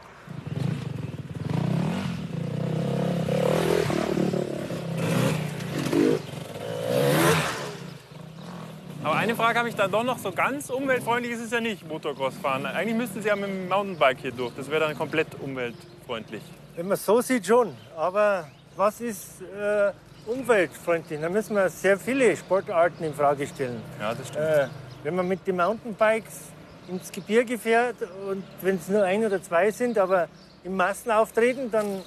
Aber 9.02 9.16
eine 9.16 9.36
Frage 9.36 9.58
habe 9.60 9.70
ich 9.70 9.76
da 9.76 9.88
doch 9.88 10.04
noch. 10.04 10.18
So 10.18 10.32
ganz 10.32 10.70
umweltfreundlich 10.70 11.34
ist 11.34 11.42
es 11.42 11.52
ja 11.52 11.62
nicht, 11.62 11.88
Motocross 11.88 12.36
fahren. 12.38 12.66
Eigentlich 12.66 12.98
müssten 12.98 13.22
Sie 13.22 13.30
ja 13.30 13.36
mit 13.36 13.48
dem 13.48 13.70
Mountainbike 13.70 14.20
hier 14.20 14.32
durch. 14.32 14.54
Das 14.56 14.70
wäre 14.70 14.82
dann 14.82 14.98
komplett 14.98 15.28
umweltfreundlich. 15.42 16.44
Wenn 16.76 16.88
man 16.88 16.98
so 16.98 17.22
sieht 17.22 17.46
schon, 17.46 17.76
aber 17.98 18.50
was 18.76 19.02
ist 19.02 19.42
äh, 19.42 19.92
umweltfreundlich? 20.30 21.20
Da 21.20 21.30
müssen 21.30 21.56
wir 21.56 21.70
sehr 21.70 21.98
viele 21.98 22.36
Sportarten 22.36 23.04
in 23.04 23.14
Frage 23.14 23.48
stellen. 23.48 23.82
Ja, 24.00 24.14
das 24.14 24.28
stimmt. 24.28 24.46
Äh, 24.46 24.68
wenn 25.04 25.16
man 25.16 25.28
mit 25.28 25.46
den 25.48 25.56
Mountainbikes 25.58 26.42
ins 26.88 27.12
Gebirge 27.12 27.58
fährt 27.58 27.96
und 28.30 28.44
wenn 28.62 28.76
es 28.76 28.88
nur 28.88 29.04
ein 29.04 29.26
oder 29.26 29.42
zwei 29.42 29.72
sind, 29.72 29.98
aber 29.98 30.28
im 30.64 30.76
Massenauftreten, 30.76 31.72
dann, 31.72 32.02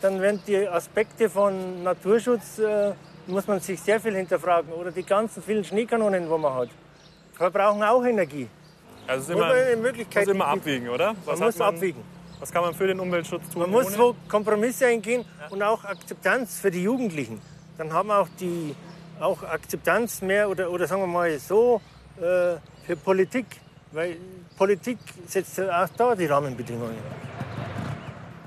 dann 0.00 0.20
werden 0.20 0.40
die 0.46 0.68
Aspekte 0.68 1.28
von 1.28 1.82
Naturschutz, 1.82 2.58
äh, 2.58 2.92
muss 3.26 3.46
man 3.46 3.60
sich 3.60 3.80
sehr 3.80 4.00
viel 4.00 4.14
hinterfragen. 4.14 4.72
Oder 4.72 4.92
die 4.92 5.02
ganzen 5.02 5.42
vielen 5.42 5.64
Schneekanonen, 5.64 6.24
die 6.24 6.38
man 6.38 6.54
hat, 6.54 6.68
verbrauchen 7.34 7.82
auch 7.82 8.04
Energie. 8.04 8.48
Also 9.06 9.22
es 9.22 9.28
ist 9.28 9.34
immer, 9.34 9.48
man 9.48 9.56
eine 9.56 9.76
Möglichkeit 9.76 10.26
muss 10.26 10.34
immer 10.34 10.46
abwiegen, 10.46 10.88
oder? 10.88 11.14
Was 11.24 11.38
Man 11.38 11.48
muss 11.48 11.60
abwiegen. 11.60 12.02
Was 12.38 12.52
kann 12.52 12.62
man 12.62 12.74
für 12.74 12.86
den 12.86 13.00
Umweltschutz 13.00 13.48
tun? 13.50 13.62
Man 13.62 13.70
muss 13.70 13.86
ohne? 13.86 13.98
wo 13.98 14.16
Kompromisse 14.28 14.86
eingehen 14.86 15.24
und 15.50 15.62
auch 15.62 15.82
Akzeptanz 15.84 16.60
für 16.60 16.70
die 16.70 16.82
Jugendlichen. 16.82 17.40
Dann 17.78 17.92
haben 17.92 18.08
wir 18.08 18.18
auch 18.18 18.28
die 18.40 18.74
auch 19.20 19.42
Akzeptanz 19.42 20.22
mehr 20.22 20.48
oder, 20.48 20.70
oder 20.70 20.86
sagen 20.86 21.02
wir 21.02 21.06
mal 21.06 21.38
so 21.38 21.80
äh, 22.16 22.56
für 22.86 22.96
Politik. 23.02 23.46
Weil 23.92 24.16
Politik 24.56 24.98
setzt 25.26 25.58
ja 25.58 25.84
auch 25.84 25.88
da 25.96 26.14
die 26.14 26.26
Rahmenbedingungen. 26.26 26.96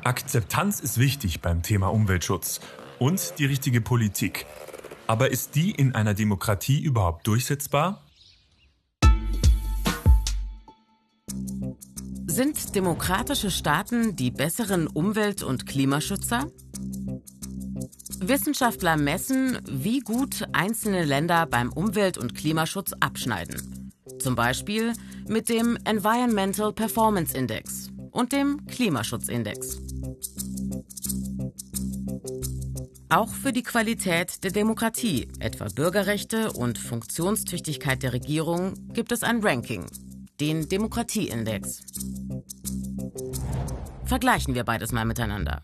Akzeptanz 0.04 0.80
ist 0.80 0.98
wichtig 0.98 1.42
beim 1.42 1.62
Thema 1.62 1.88
Umweltschutz 1.88 2.60
und 3.00 3.34
die 3.38 3.46
richtige 3.46 3.82
Politik. 3.82 4.46
Aber 5.08 5.32
ist 5.32 5.56
die 5.56 5.72
in 5.72 5.96
einer 5.96 6.14
Demokratie 6.14 6.80
überhaupt 6.82 7.26
durchsetzbar? 7.28 8.04
Sind 12.28 12.76
demokratische 12.76 13.52
Staaten 13.52 14.16
die 14.16 14.32
besseren 14.32 14.88
Umwelt- 14.88 15.44
und 15.44 15.66
Klimaschützer? 15.66 16.48
Wissenschaftler 18.22 18.98
messen, 18.98 19.60
wie 19.66 20.00
gut 20.00 20.48
einzelne 20.54 21.06
Länder 21.06 21.46
beim 21.46 21.72
Umwelt- 21.72 22.18
und 22.18 22.36
Klimaschutz 22.36 22.94
abschneiden. 23.00 23.92
Zum 24.20 24.36
Beispiel 24.36 24.94
mit 25.28 25.50
dem 25.50 25.78
Environmental 25.86 26.74
Performance 26.74 27.36
Index 27.36 27.90
und 28.12 28.32
dem 28.32 28.66
Klimaschutzindex. 28.68 29.80
Auch 33.10 33.34
für 33.34 33.52
die 33.52 33.64
Qualität 33.64 34.44
der 34.44 34.52
Demokratie, 34.52 35.30
etwa 35.40 35.68
Bürgerrechte 35.74 36.52
und 36.52 36.78
Funktionstüchtigkeit 36.78 38.04
der 38.04 38.14
Regierung, 38.14 38.74
gibt 38.94 39.12
es 39.12 39.24
ein 39.24 39.42
Ranking, 39.42 39.86
den 40.40 40.70
Demokratieindex. 40.70 41.82
Vergleichen 44.06 44.54
wir 44.54 44.64
beides 44.64 44.92
mal 44.92 45.06
miteinander. 45.06 45.64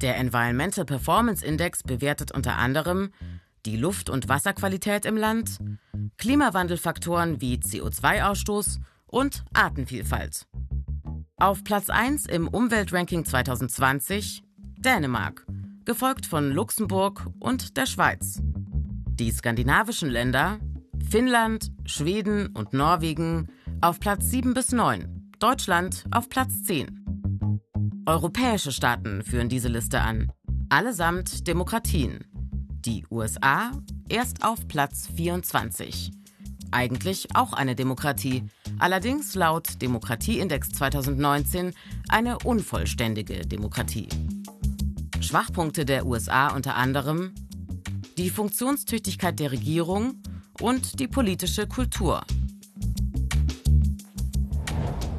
Der 0.00 0.16
Environmental 0.16 0.84
Performance 0.84 1.44
Index 1.44 1.82
bewertet 1.82 2.32
unter 2.32 2.56
anderem 2.56 3.10
die 3.66 3.76
Luft- 3.76 4.08
und 4.08 4.28
Wasserqualität 4.28 5.04
im 5.04 5.16
Land, 5.16 5.58
Klimawandelfaktoren 6.16 7.40
wie 7.40 7.56
CO2-Ausstoß 7.56 8.78
und 9.06 9.44
Artenvielfalt. 9.52 10.46
Auf 11.36 11.64
Platz 11.64 11.90
1 11.90 12.26
im 12.26 12.48
Umweltranking 12.48 13.24
2020 13.24 14.42
Dänemark, 14.78 15.44
gefolgt 15.84 16.26
von 16.26 16.52
Luxemburg 16.52 17.26
und 17.40 17.76
der 17.76 17.86
Schweiz. 17.86 18.40
Die 18.42 19.32
skandinavischen 19.32 20.08
Länder 20.08 20.58
Finnland, 21.10 21.72
Schweden 21.84 22.48
und 22.48 22.72
Norwegen 22.72 23.48
auf 23.80 23.98
Platz 23.98 24.30
7 24.30 24.54
bis 24.54 24.72
9, 24.72 25.32
Deutschland 25.38 26.04
auf 26.10 26.28
Platz 26.28 26.62
10. 26.64 26.97
Europäische 28.08 28.72
Staaten 28.72 29.22
führen 29.22 29.50
diese 29.50 29.68
Liste 29.68 30.00
an, 30.00 30.32
allesamt 30.70 31.46
Demokratien. 31.46 32.24
Die 32.86 33.04
USA 33.10 33.70
erst 34.08 34.46
auf 34.46 34.66
Platz 34.66 35.10
24. 35.14 36.10
Eigentlich 36.70 37.36
auch 37.36 37.52
eine 37.52 37.74
Demokratie, 37.74 38.44
allerdings 38.78 39.34
laut 39.34 39.82
Demokratieindex 39.82 40.70
2019 40.70 41.74
eine 42.08 42.38
unvollständige 42.38 43.46
Demokratie. 43.46 44.08
Schwachpunkte 45.20 45.84
der 45.84 46.06
USA 46.06 46.48
unter 46.56 46.76
anderem 46.76 47.34
die 48.16 48.30
Funktionstüchtigkeit 48.30 49.38
der 49.38 49.52
Regierung 49.52 50.22
und 50.62 50.98
die 50.98 51.08
politische 51.08 51.66
Kultur. 51.66 52.22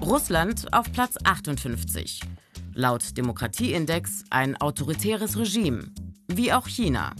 Russland 0.01 0.74
auf 0.74 0.91
Platz 0.91 1.17
58. 1.24 2.22
Laut 2.80 3.18
Demokratieindex 3.18 4.24
ein 4.30 4.56
autoritäres 4.56 5.38
Regime, 5.38 5.92
wie 6.30 6.54
auch 6.54 6.66
China. 6.66 7.12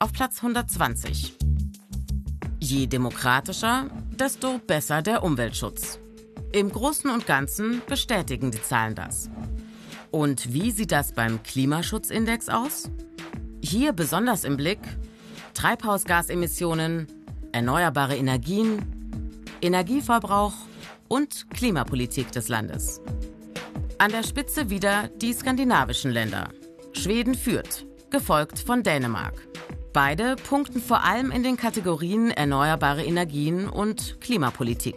Auf 0.00 0.12
Platz 0.12 0.38
120. 0.38 1.36
Je 2.58 2.88
demokratischer, 2.88 3.86
desto 4.18 4.58
besser 4.58 5.00
der 5.00 5.22
Umweltschutz. 5.22 6.00
Im 6.50 6.68
Großen 6.68 7.08
und 7.10 7.28
Ganzen 7.28 7.80
bestätigen 7.86 8.50
die 8.50 8.60
Zahlen 8.60 8.96
das. 8.96 9.30
Und 10.10 10.52
wie 10.52 10.72
sieht 10.72 10.90
das 10.90 11.12
beim 11.12 11.40
Klimaschutzindex 11.44 12.48
aus? 12.48 12.90
Hier 13.62 13.92
besonders 13.92 14.42
im 14.42 14.56
Blick 14.56 14.80
Treibhausgasemissionen, 15.54 17.06
erneuerbare 17.52 18.16
Energien, 18.16 18.84
Energieverbrauch 19.60 20.54
und 21.06 21.48
Klimapolitik 21.50 22.32
des 22.32 22.48
Landes. 22.48 23.00
An 24.02 24.10
der 24.10 24.24
Spitze 24.24 24.68
wieder 24.68 25.06
die 25.06 25.32
skandinavischen 25.32 26.10
Länder. 26.10 26.48
Schweden 26.92 27.36
führt, 27.36 27.86
gefolgt 28.10 28.58
von 28.58 28.82
Dänemark. 28.82 29.46
Beide 29.92 30.34
punkten 30.34 30.82
vor 30.82 31.04
allem 31.04 31.30
in 31.30 31.44
den 31.44 31.56
Kategorien 31.56 32.32
erneuerbare 32.32 33.04
Energien 33.04 33.68
und 33.68 34.20
Klimapolitik. 34.20 34.96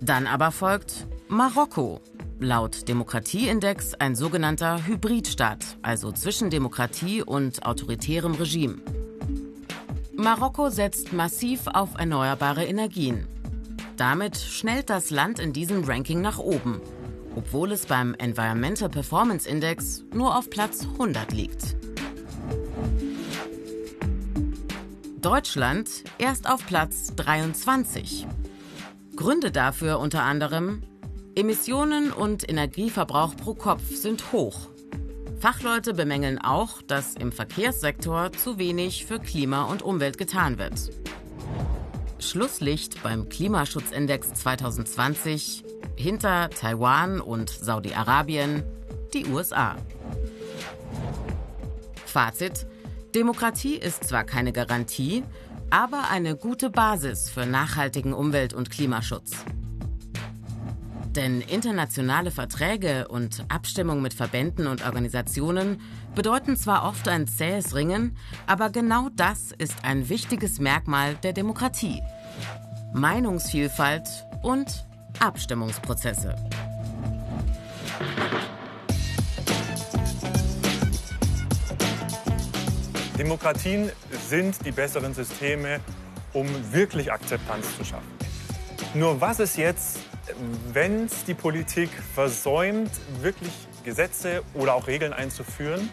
Dann 0.00 0.26
aber 0.26 0.50
folgt 0.50 1.06
Marokko. 1.28 2.00
Laut 2.40 2.88
Demokratieindex 2.88 3.94
ein 3.94 4.16
sogenannter 4.16 4.84
Hybridstaat, 4.84 5.64
also 5.82 6.10
zwischen 6.10 6.50
Demokratie 6.50 7.22
und 7.22 7.64
autoritärem 7.64 8.34
Regime. 8.34 8.78
Marokko 10.16 10.70
setzt 10.70 11.12
massiv 11.12 11.68
auf 11.68 11.90
erneuerbare 11.96 12.64
Energien. 12.64 13.28
Damit 13.96 14.36
schnellt 14.36 14.90
das 14.90 15.10
Land 15.10 15.38
in 15.38 15.52
diesem 15.52 15.84
Ranking 15.84 16.20
nach 16.20 16.38
oben, 16.38 16.80
obwohl 17.36 17.72
es 17.72 17.86
beim 17.86 18.14
Environmental 18.14 18.88
Performance 18.88 19.48
Index 19.48 20.04
nur 20.12 20.36
auf 20.36 20.50
Platz 20.50 20.86
100 20.92 21.32
liegt. 21.32 21.76
Deutschland 25.20 25.88
erst 26.18 26.48
auf 26.48 26.66
Platz 26.66 27.14
23. 27.16 28.26
Gründe 29.16 29.50
dafür 29.50 29.98
unter 29.98 30.22
anderem 30.22 30.82
Emissionen 31.34 32.12
und 32.12 32.48
Energieverbrauch 32.48 33.34
pro 33.36 33.54
Kopf 33.54 33.82
sind 33.94 34.32
hoch. 34.32 34.68
Fachleute 35.40 35.94
bemängeln 35.94 36.38
auch, 36.38 36.80
dass 36.82 37.14
im 37.14 37.32
Verkehrssektor 37.32 38.32
zu 38.32 38.58
wenig 38.58 39.04
für 39.04 39.18
Klima 39.18 39.64
und 39.64 39.82
Umwelt 39.82 40.18
getan 40.18 40.58
wird. 40.58 40.90
Schlusslicht 42.18 43.02
beim 43.02 43.28
Klimaschutzindex 43.28 44.34
2020 44.34 45.64
hinter 45.96 46.50
Taiwan 46.50 47.20
und 47.20 47.50
Saudi-Arabien 47.50 48.62
die 49.12 49.26
USA. 49.26 49.76
Fazit: 52.06 52.66
Demokratie 53.14 53.76
ist 53.76 54.04
zwar 54.04 54.24
keine 54.24 54.52
Garantie, 54.52 55.24
aber 55.70 56.10
eine 56.10 56.36
gute 56.36 56.70
Basis 56.70 57.30
für 57.30 57.46
nachhaltigen 57.46 58.12
Umwelt- 58.12 58.54
und 58.54 58.70
Klimaschutz. 58.70 59.32
Denn 61.14 61.40
internationale 61.40 62.32
Verträge 62.32 63.06
und 63.06 63.44
Abstimmung 63.48 64.02
mit 64.02 64.14
Verbänden 64.14 64.66
und 64.66 64.84
Organisationen 64.84 65.80
bedeuten 66.16 66.56
zwar 66.56 66.84
oft 66.88 67.06
ein 67.08 67.28
zähes 67.28 67.74
Ringen, 67.74 68.16
aber 68.48 68.70
genau 68.70 69.08
das 69.14 69.52
ist 69.56 69.84
ein 69.84 70.08
wichtiges 70.08 70.58
Merkmal 70.58 71.14
der 71.16 71.32
Demokratie. 71.32 72.02
Meinungsvielfalt 72.94 74.08
und 74.42 74.86
Abstimmungsprozesse. 75.20 76.34
Demokratien 83.18 83.92
sind 84.28 84.64
die 84.66 84.72
besseren 84.72 85.14
Systeme, 85.14 85.80
um 86.32 86.48
wirklich 86.72 87.12
Akzeptanz 87.12 87.76
zu 87.76 87.84
schaffen. 87.84 88.10
Nur 88.94 89.20
was 89.20 89.40
ist 89.40 89.56
jetzt, 89.56 89.98
wenn 90.72 91.06
es 91.06 91.24
die 91.24 91.34
Politik 91.34 91.90
versäumt, 92.14 92.90
wirklich 93.20 93.52
Gesetze 93.84 94.42
oder 94.54 94.74
auch 94.74 94.86
Regeln 94.86 95.12
einzuführen, 95.12 95.88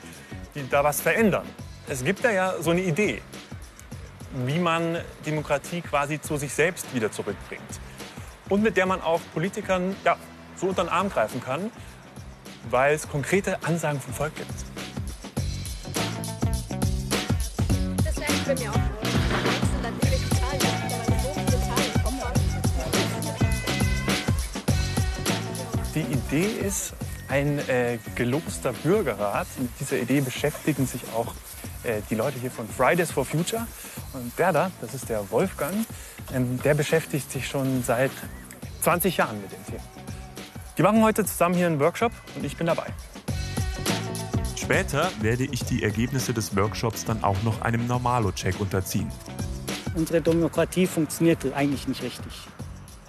die 0.56 0.68
da 0.70 0.84
was 0.84 1.01
verändern? 1.01 1.46
Es 1.88 2.04
gibt 2.04 2.24
da 2.24 2.32
ja 2.32 2.56
so 2.62 2.72
eine 2.72 2.82
Idee, 2.82 3.22
wie 4.46 4.60
man 4.60 4.98
Demokratie 5.25 5.82
quasi 5.82 6.20
zu 6.22 6.38
sich 6.38 6.54
selbst 6.54 6.94
wieder 6.94 7.12
zurückbringt. 7.12 7.80
Und 8.51 8.63
mit 8.63 8.75
der 8.75 8.86
man 8.86 9.01
auch 9.01 9.22
Politikern 9.34 9.96
ja, 10.03 10.17
so 10.58 10.67
unter 10.67 10.84
den 10.84 10.89
Arm 10.89 11.10
greifen 11.10 11.41
kann, 11.41 11.72
weil 12.70 12.93
es 12.93 13.08
konkrete 13.08 13.63
Ansagen 13.63 14.01
vom 14.01 14.13
Volk 14.13 14.36
gibt. 14.36 14.51
Das 18.03 18.15
bei 18.46 18.55
mir 18.55 18.72
auch. 18.72 18.75
Die 25.96 26.01
Idee 26.01 26.67
ist 26.67 26.93
ein 27.29 27.58
äh, 27.70 28.00
geloster 28.15 28.74
Bürgerrat. 28.74 29.48
Mit 29.60 29.72
dieser 29.79 29.98
Idee 29.98 30.20
beschäftigen 30.20 30.86
sich 30.88 31.03
auch 31.15 31.34
äh, 31.84 32.01
die 32.10 32.15
Leute 32.15 32.38
hier 32.38 32.51
von 32.51 32.67
Fridays 32.67 33.12
for 33.12 33.24
Future. 33.24 33.65
Und 34.12 34.38
der 34.38 34.51
da, 34.51 34.72
das 34.81 34.93
ist 34.93 35.08
der 35.08 35.31
Wolfgang, 35.31 35.86
der 36.30 36.74
beschäftigt 36.74 37.32
sich 37.32 37.48
schon 37.48 37.84
seit 37.84 38.12
20 38.82 39.18
Jahren 39.18 39.42
mit 39.42 39.51
dem 39.51 39.66
Thema. 39.66 39.84
Die 40.78 40.84
machen 40.84 41.04
heute 41.04 41.25
zusammen 41.25 41.56
hier 41.56 41.68
einen 41.68 41.80
Workshop 41.80 42.12
und 42.36 42.46
ich 42.46 42.58
bin 42.58 42.68
dabei. 42.68 42.88
Später 44.56 45.12
werde 45.22 45.44
ich 45.44 45.63
die 45.66 45.84
Ergebnisse 45.84 46.34
des 46.34 46.56
Workshops 46.56 47.04
dann 47.04 47.24
auch 47.24 47.42
noch 47.44 47.62
einem 47.62 47.88
Normalo-Check 47.88 48.60
unterziehen. 48.60 49.12
Unsere 49.96 50.22
Demokratie 50.22 50.88
funktioniert 50.88 51.40
eigentlich 51.54 51.88
nicht 51.88 52.01
richtig. 52.01 52.48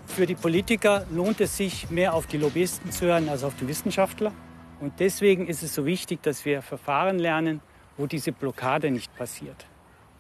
Für 0.08 0.26
die 0.26 0.34
Politiker 0.34 1.06
lohnt 1.10 1.40
es 1.40 1.56
sich, 1.56 1.88
mehr 1.88 2.14
auf 2.14 2.26
die 2.26 2.36
Lobbyisten 2.36 2.90
zu 2.90 3.06
hören 3.06 3.28
als 3.28 3.44
auf 3.44 3.54
die 3.60 3.68
Wissenschaftler. 3.68 4.32
Und 4.80 4.98
deswegen 4.98 5.46
ist 5.46 5.62
es 5.62 5.74
so 5.74 5.86
wichtig, 5.86 6.22
dass 6.22 6.44
wir 6.44 6.60
Verfahren 6.60 7.18
lernen, 7.18 7.60
wo 7.96 8.06
diese 8.06 8.32
Blockade 8.32 8.90
nicht 8.90 9.14
passiert. 9.16 9.66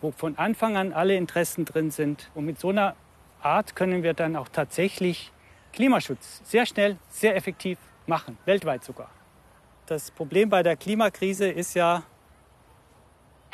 Wo 0.02 0.10
von 0.10 0.36
Anfang 0.36 0.76
an 0.76 0.92
alle 0.92 1.16
Interessen 1.16 1.64
drin 1.64 1.90
sind. 1.90 2.30
Und 2.34 2.44
mit 2.44 2.60
so 2.60 2.68
einer 2.68 2.94
Art 3.40 3.74
können 3.74 4.02
wir 4.02 4.12
dann 4.12 4.36
auch 4.36 4.48
tatsächlich 4.48 5.32
Klimaschutz 5.72 6.42
sehr 6.44 6.66
schnell, 6.66 6.98
sehr 7.08 7.34
effektiv 7.34 7.78
machen, 8.06 8.36
weltweit 8.44 8.84
sogar. 8.84 9.08
Das 9.86 10.10
Problem 10.10 10.48
bei 10.50 10.62
der 10.62 10.76
Klimakrise 10.76 11.48
ist 11.48 11.74
ja, 11.74 12.02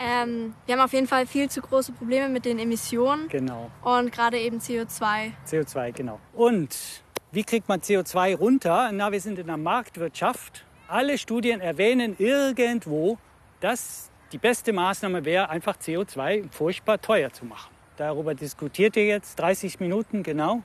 Ähm, 0.00 0.54
wir 0.66 0.76
haben 0.76 0.84
auf 0.84 0.92
jeden 0.92 1.08
Fall 1.08 1.26
viel 1.26 1.50
zu 1.50 1.60
große 1.60 1.92
Probleme 1.92 2.28
mit 2.28 2.44
den 2.44 2.58
Emissionen 2.58 3.28
genau, 3.28 3.70
und 3.82 4.12
gerade 4.12 4.38
eben 4.38 4.58
CO2. 4.58 5.32
CO2, 5.46 5.92
genau. 5.92 6.20
Und 6.34 7.02
wie 7.32 7.42
kriegt 7.42 7.68
man 7.68 7.80
CO2 7.80 8.36
runter? 8.36 8.90
Na, 8.92 9.10
wir 9.10 9.20
sind 9.20 9.38
in 9.38 9.48
der 9.48 9.56
Marktwirtschaft. 9.56 10.64
Alle 10.86 11.18
Studien 11.18 11.60
erwähnen 11.60 12.14
irgendwo, 12.18 13.18
dass 13.60 14.10
die 14.32 14.38
beste 14.38 14.72
Maßnahme 14.72 15.24
wäre, 15.24 15.48
einfach 15.48 15.76
CO2 15.76 16.50
furchtbar 16.50 17.00
teuer 17.00 17.32
zu 17.32 17.44
machen. 17.44 17.72
Darüber 17.96 18.34
diskutiert 18.34 18.96
ihr 18.96 19.06
jetzt 19.06 19.38
30 19.38 19.80
Minuten 19.80 20.22
genau 20.22 20.62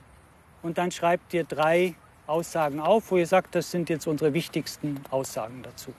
und 0.62 0.78
dann 0.78 0.90
schreibt 0.90 1.32
ihr 1.34 1.44
drei 1.44 1.94
Aussagen 2.26 2.80
auf, 2.80 3.10
wo 3.10 3.16
ihr 3.16 3.26
sagt, 3.26 3.54
das 3.54 3.70
sind 3.70 3.88
jetzt 3.88 4.06
unsere 4.06 4.34
wichtigsten 4.34 5.00
Aussagen 5.10 5.62
dazu. 5.62 5.92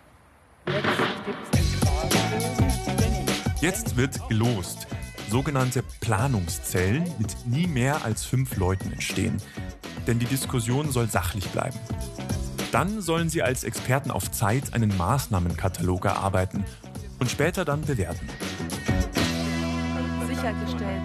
Jetzt 3.61 3.97
wird 3.97 4.19
gelost. 4.29 4.87
Sogenannte 5.29 5.83
Planungszellen 6.01 7.03
mit 7.17 7.35
nie 7.47 7.67
mehr 7.67 8.05
als 8.05 8.25
fünf 8.25 8.57
Leuten 8.57 8.91
entstehen. 8.91 9.41
Denn 10.05 10.19
die 10.19 10.25
Diskussion 10.25 10.91
soll 10.91 11.09
sachlich 11.09 11.47
bleiben. 11.49 11.79
Dann 12.71 13.01
sollen 13.01 13.29
sie 13.29 13.41
als 13.41 13.63
Experten 13.63 14.11
auf 14.11 14.31
Zeit 14.31 14.73
einen 14.73 14.95
Maßnahmenkatalog 14.97 16.05
erarbeiten 16.05 16.63
und 17.19 17.29
später 17.29 17.65
dann 17.65 17.81
bewerten. 17.81 18.27
Sichergestellt. 20.27 21.01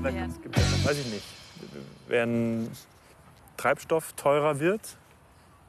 Vielleicht 0.00 0.16
Ja. 0.16 0.26
ja 0.26 0.88
weiß 0.88 0.98
ich 0.98 1.06
nicht. 1.06 1.24
Wenn 2.08 2.70
Treibstoff 3.56 4.12
teurer 4.14 4.60
wird, 4.60 4.96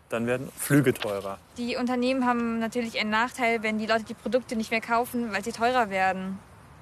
dann 0.09 0.27
werden 0.27 0.49
Flüge 0.57 0.93
teurer. 0.93 1.38
Die 1.57 1.75
Unternehmen 1.75 2.25
haben 2.25 2.59
natürlich 2.59 2.99
einen 2.99 3.09
Nachteil, 3.09 3.63
wenn 3.63 3.77
die 3.77 3.86
Leute 3.86 4.03
die 4.03 4.13
Produkte 4.13 4.55
nicht 4.55 4.71
mehr 4.71 4.81
kaufen, 4.81 5.31
weil 5.31 5.43
sie 5.43 5.51
teurer 5.51 5.89
werden. 5.89 6.39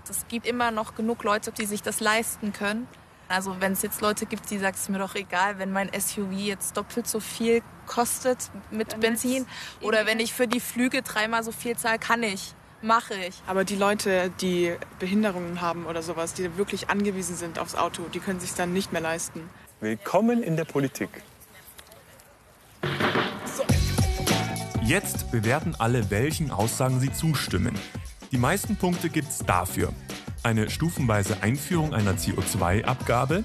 Es 0.09 0.27
gibt 0.27 0.45
immer 0.45 0.71
noch 0.71 0.95
genug 0.95 1.23
Leute, 1.23 1.51
die 1.51 1.65
sich 1.65 1.81
das 1.81 1.99
leisten 2.01 2.51
können. 2.51 2.87
Also 3.29 3.61
wenn 3.61 3.71
es 3.71 3.81
jetzt 3.81 4.01
Leute 4.01 4.25
gibt, 4.25 4.49
die 4.49 4.57
sagen, 4.57 4.75
es 4.75 4.81
ist 4.81 4.89
mir 4.89 4.99
doch 4.99 5.15
egal, 5.15 5.57
wenn 5.57 5.71
mein 5.71 5.89
SUV 5.97 6.33
jetzt 6.33 6.75
doppelt 6.75 7.07
so 7.07 7.21
viel 7.21 7.61
kostet 7.87 8.51
mit 8.71 8.99
Benzin 8.99 9.45
oder 9.79 10.05
wenn 10.05 10.19
ich 10.19 10.33
für 10.33 10.47
die 10.47 10.59
Flüge 10.59 11.01
dreimal 11.01 11.41
so 11.41 11.53
viel 11.53 11.77
zahle, 11.77 11.97
kann 11.97 12.23
ich, 12.23 12.53
mache 12.81 13.13
ich. 13.15 13.35
Aber 13.47 13.63
die 13.63 13.75
Leute, 13.75 14.31
die 14.41 14.75
Behinderungen 14.99 15.61
haben 15.61 15.85
oder 15.85 16.01
sowas, 16.01 16.33
die 16.33 16.57
wirklich 16.57 16.89
angewiesen 16.89 17.35
sind 17.35 17.59
aufs 17.59 17.75
Auto, 17.75 18.03
die 18.13 18.19
können 18.19 18.39
sich 18.39 18.53
dann 18.53 18.73
nicht 18.73 18.91
mehr 18.91 19.01
leisten. 19.01 19.49
Willkommen 19.79 20.43
in 20.43 20.55
der 20.55 20.65
Politik. 20.65 21.09
Jetzt 24.83 25.31
bewerten 25.31 25.75
alle, 25.77 26.09
welchen 26.09 26.51
Aussagen 26.51 26.99
sie 26.99 27.13
zustimmen. 27.13 27.77
Die 28.31 28.37
meisten 28.37 28.75
Punkte 28.75 29.09
gibt's 29.09 29.39
dafür. 29.39 29.93
Eine 30.43 30.69
stufenweise 30.69 31.41
Einführung 31.41 31.93
einer 31.93 32.13
CO2-Abgabe, 32.13 33.43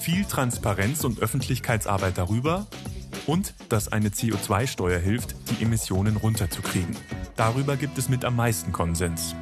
viel 0.00 0.24
Transparenz 0.24 1.04
und 1.04 1.20
Öffentlichkeitsarbeit 1.20 2.16
darüber 2.16 2.66
und 3.28 3.54
dass 3.68 3.92
eine 3.92 4.08
CO2-Steuer 4.08 4.98
hilft, 4.98 5.36
die 5.50 5.62
Emissionen 5.62 6.16
runterzukriegen. 6.16 6.96
Darüber 7.36 7.76
gibt 7.76 7.98
es 7.98 8.08
mit 8.08 8.24
am 8.24 8.34
meisten 8.34 8.72
Konsens. 8.72 9.36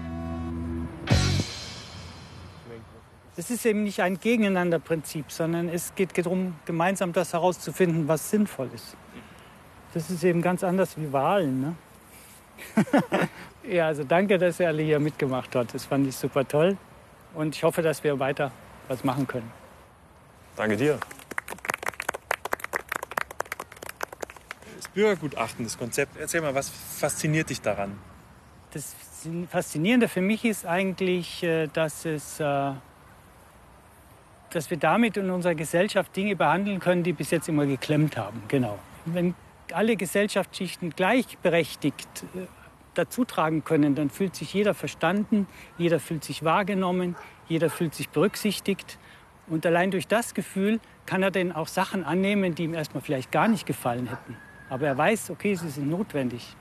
Es 3.38 3.50
ist 3.50 3.64
eben 3.64 3.84
nicht 3.84 4.00
ein 4.00 4.18
Gegeneinanderprinzip, 4.18 5.30
sondern 5.30 5.68
es 5.68 5.94
geht 5.94 6.16
darum, 6.18 6.56
gemeinsam 6.64 7.12
das 7.12 7.32
herauszufinden, 7.32 8.08
was 8.08 8.30
sinnvoll 8.30 8.70
ist. 8.74 8.96
Das 9.94 10.10
ist 10.10 10.24
eben 10.24 10.42
ganz 10.42 10.64
anders 10.64 10.96
wie 10.96 11.12
Wahlen. 11.12 11.60
Ne? 11.60 11.74
ja, 13.70 13.86
also 13.86 14.04
danke, 14.04 14.38
dass 14.38 14.58
ihr 14.58 14.68
alle 14.68 14.82
hier 14.82 14.98
mitgemacht 14.98 15.54
habt. 15.54 15.74
Das 15.74 15.84
fand 15.84 16.08
ich 16.08 16.16
super 16.16 16.48
toll. 16.48 16.76
Und 17.34 17.54
ich 17.54 17.62
hoffe, 17.62 17.82
dass 17.82 18.02
wir 18.02 18.18
weiter 18.18 18.50
was 18.88 19.04
machen 19.04 19.26
können. 19.26 19.50
Danke 20.56 20.76
dir. 20.76 20.98
Bürgergutachten, 24.96 25.62
das 25.62 25.76
Konzept. 25.76 26.16
Erzähl 26.16 26.40
mal, 26.40 26.54
was 26.54 26.70
fasziniert 26.70 27.50
dich 27.50 27.60
daran? 27.60 27.98
Das 28.72 28.96
Faszinierende 29.50 30.08
für 30.08 30.22
mich 30.22 30.44
ist 30.44 30.64
eigentlich, 30.64 31.42
äh, 31.42 31.66
dass, 31.66 32.06
es, 32.06 32.40
äh, 32.40 32.72
dass 34.50 34.70
wir 34.70 34.78
damit 34.78 35.18
in 35.18 35.30
unserer 35.30 35.54
Gesellschaft 35.54 36.16
Dinge 36.16 36.34
behandeln 36.34 36.80
können, 36.80 37.02
die 37.02 37.12
bis 37.12 37.30
jetzt 37.30 37.46
immer 37.46 37.66
geklemmt 37.66 38.16
haben. 38.16 38.42
Genau. 38.48 38.78
Wenn 39.04 39.34
alle 39.72 39.96
Gesellschaftsschichten 39.96 40.90
gleichberechtigt 40.90 42.24
äh, 42.34 42.46
dazu 42.94 43.26
tragen 43.26 43.64
können, 43.64 43.94
dann 43.94 44.08
fühlt 44.08 44.34
sich 44.34 44.54
jeder 44.54 44.72
verstanden, 44.72 45.46
jeder 45.76 46.00
fühlt 46.00 46.24
sich 46.24 46.42
wahrgenommen, 46.42 47.16
jeder 47.48 47.68
fühlt 47.68 47.94
sich 47.94 48.08
berücksichtigt. 48.08 48.98
Und 49.46 49.66
allein 49.66 49.90
durch 49.90 50.08
das 50.08 50.32
Gefühl 50.32 50.80
kann 51.04 51.22
er 51.22 51.30
dann 51.30 51.52
auch 51.52 51.68
Sachen 51.68 52.02
annehmen, 52.02 52.54
die 52.54 52.64
ihm 52.64 52.72
erstmal 52.72 53.02
vielleicht 53.02 53.30
gar 53.30 53.46
nicht 53.46 53.66
gefallen 53.66 54.06
hätten. 54.08 54.36
Aber 54.68 54.86
er 54.86 54.96
weiß, 54.96 55.30
okay, 55.30 55.54
sie 55.54 55.68
sind 55.68 55.88
notwendig. 55.88 56.56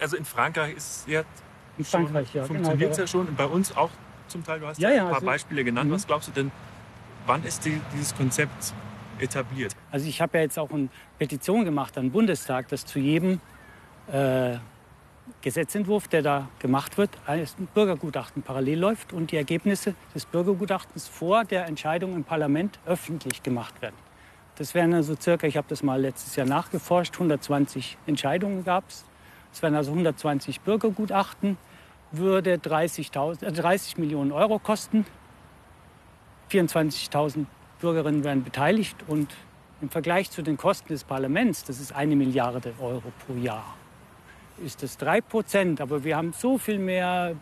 Also 0.00 0.16
in 0.16 0.24
Frankreich 0.24 0.76
ist 0.76 1.08
ja 1.08 1.22
In 1.78 1.84
Frankreich, 1.84 2.32
ja. 2.34 2.44
funktioniert 2.44 2.90
es 2.92 2.96
genau. 2.96 3.02
ja 3.02 3.06
schon. 3.06 3.28
Und 3.28 3.36
bei 3.36 3.46
uns 3.46 3.76
auch 3.76 3.90
zum 4.28 4.44
Teil. 4.44 4.60
Du 4.60 4.66
hast 4.66 4.78
Ja, 4.80 4.90
ja, 4.90 4.96
ja, 4.96 5.02
ein 5.02 5.06
paar 5.08 5.14
also- 5.16 5.26
Beispiele 5.26 5.64
genannt. 5.64 5.90
Mhm. 5.90 5.94
Was 5.94 6.06
glaubst 6.06 6.28
du 6.28 6.32
denn, 6.32 6.50
wann 7.26 7.42
ist 7.44 7.64
die, 7.64 7.80
dieses 7.92 8.14
Konzept 8.14 8.72
etabliert? 9.18 9.74
Also 9.90 10.06
ich 10.08 10.20
habe 10.20 10.38
ja 10.38 10.44
jetzt 10.44 10.58
auch 10.58 10.70
eine 10.70 10.88
Petition 11.18 11.64
gemacht 11.64 11.96
an 11.98 12.06
den 12.06 12.12
Bundestag, 12.12 12.68
dass 12.68 12.84
zu 12.86 12.98
jedem 12.98 13.40
äh, 14.12 14.56
Gesetzentwurf, 15.40 16.08
der 16.08 16.22
da 16.22 16.48
gemacht 16.58 16.98
wird, 16.98 17.10
ein 17.26 17.46
Bürgergutachten 17.72 18.42
parallel 18.42 18.78
läuft 18.78 19.12
und 19.12 19.30
die 19.30 19.36
Ergebnisse 19.36 19.94
des 20.14 20.26
Bürgergutachtens 20.26 21.08
vor 21.08 21.44
der 21.44 21.66
Entscheidung 21.66 22.14
im 22.14 22.24
Parlament 22.24 22.78
öffentlich 22.84 23.42
gemacht 23.42 23.80
werden. 23.80 23.94
Das 24.56 24.74
wären 24.74 24.94
also 24.94 25.14
circa, 25.20 25.46
ich 25.46 25.56
habe 25.56 25.66
das 25.68 25.82
mal 25.82 26.00
letztes 26.00 26.36
Jahr 26.36 26.46
nachgeforscht, 26.46 27.14
120 27.14 27.98
Entscheidungen 28.06 28.64
gab 28.64 28.88
es. 28.88 29.04
Es 29.52 29.62
wären 29.62 29.74
also 29.74 29.90
120 29.92 30.60
Bürgergutachten, 30.60 31.56
würde 32.12 32.54
30.000 32.54 33.44
äh, 33.44 33.52
30 33.52 33.98
Millionen 33.98 34.32
Euro 34.32 34.58
kosten. 34.58 35.06
24.000 36.50 37.46
Bürgerinnen 37.80 38.22
werden 38.22 38.44
beteiligt 38.44 38.96
und 39.08 39.34
Im 39.80 39.90
Vergleich 39.90 40.30
zu 40.30 40.40
den 40.40 40.56
Kosten 40.56 40.88
des 40.88 41.04
Parlaments, 41.04 41.64
das 41.64 41.80
ist 41.80 41.92
eine 41.92 42.16
Milliarde 42.16 42.72
Euro 42.80 43.12
pro 43.26 43.34
Jahr, 43.34 43.76
ist 44.64 44.82
das 44.82 44.96
drei 44.96 45.20
Prozent. 45.20 45.80
Aber 45.80 46.04
wir 46.04 46.16
haben 46.16 46.32
so 46.32 46.56
viel 46.56 46.78
mehr 46.78 47.34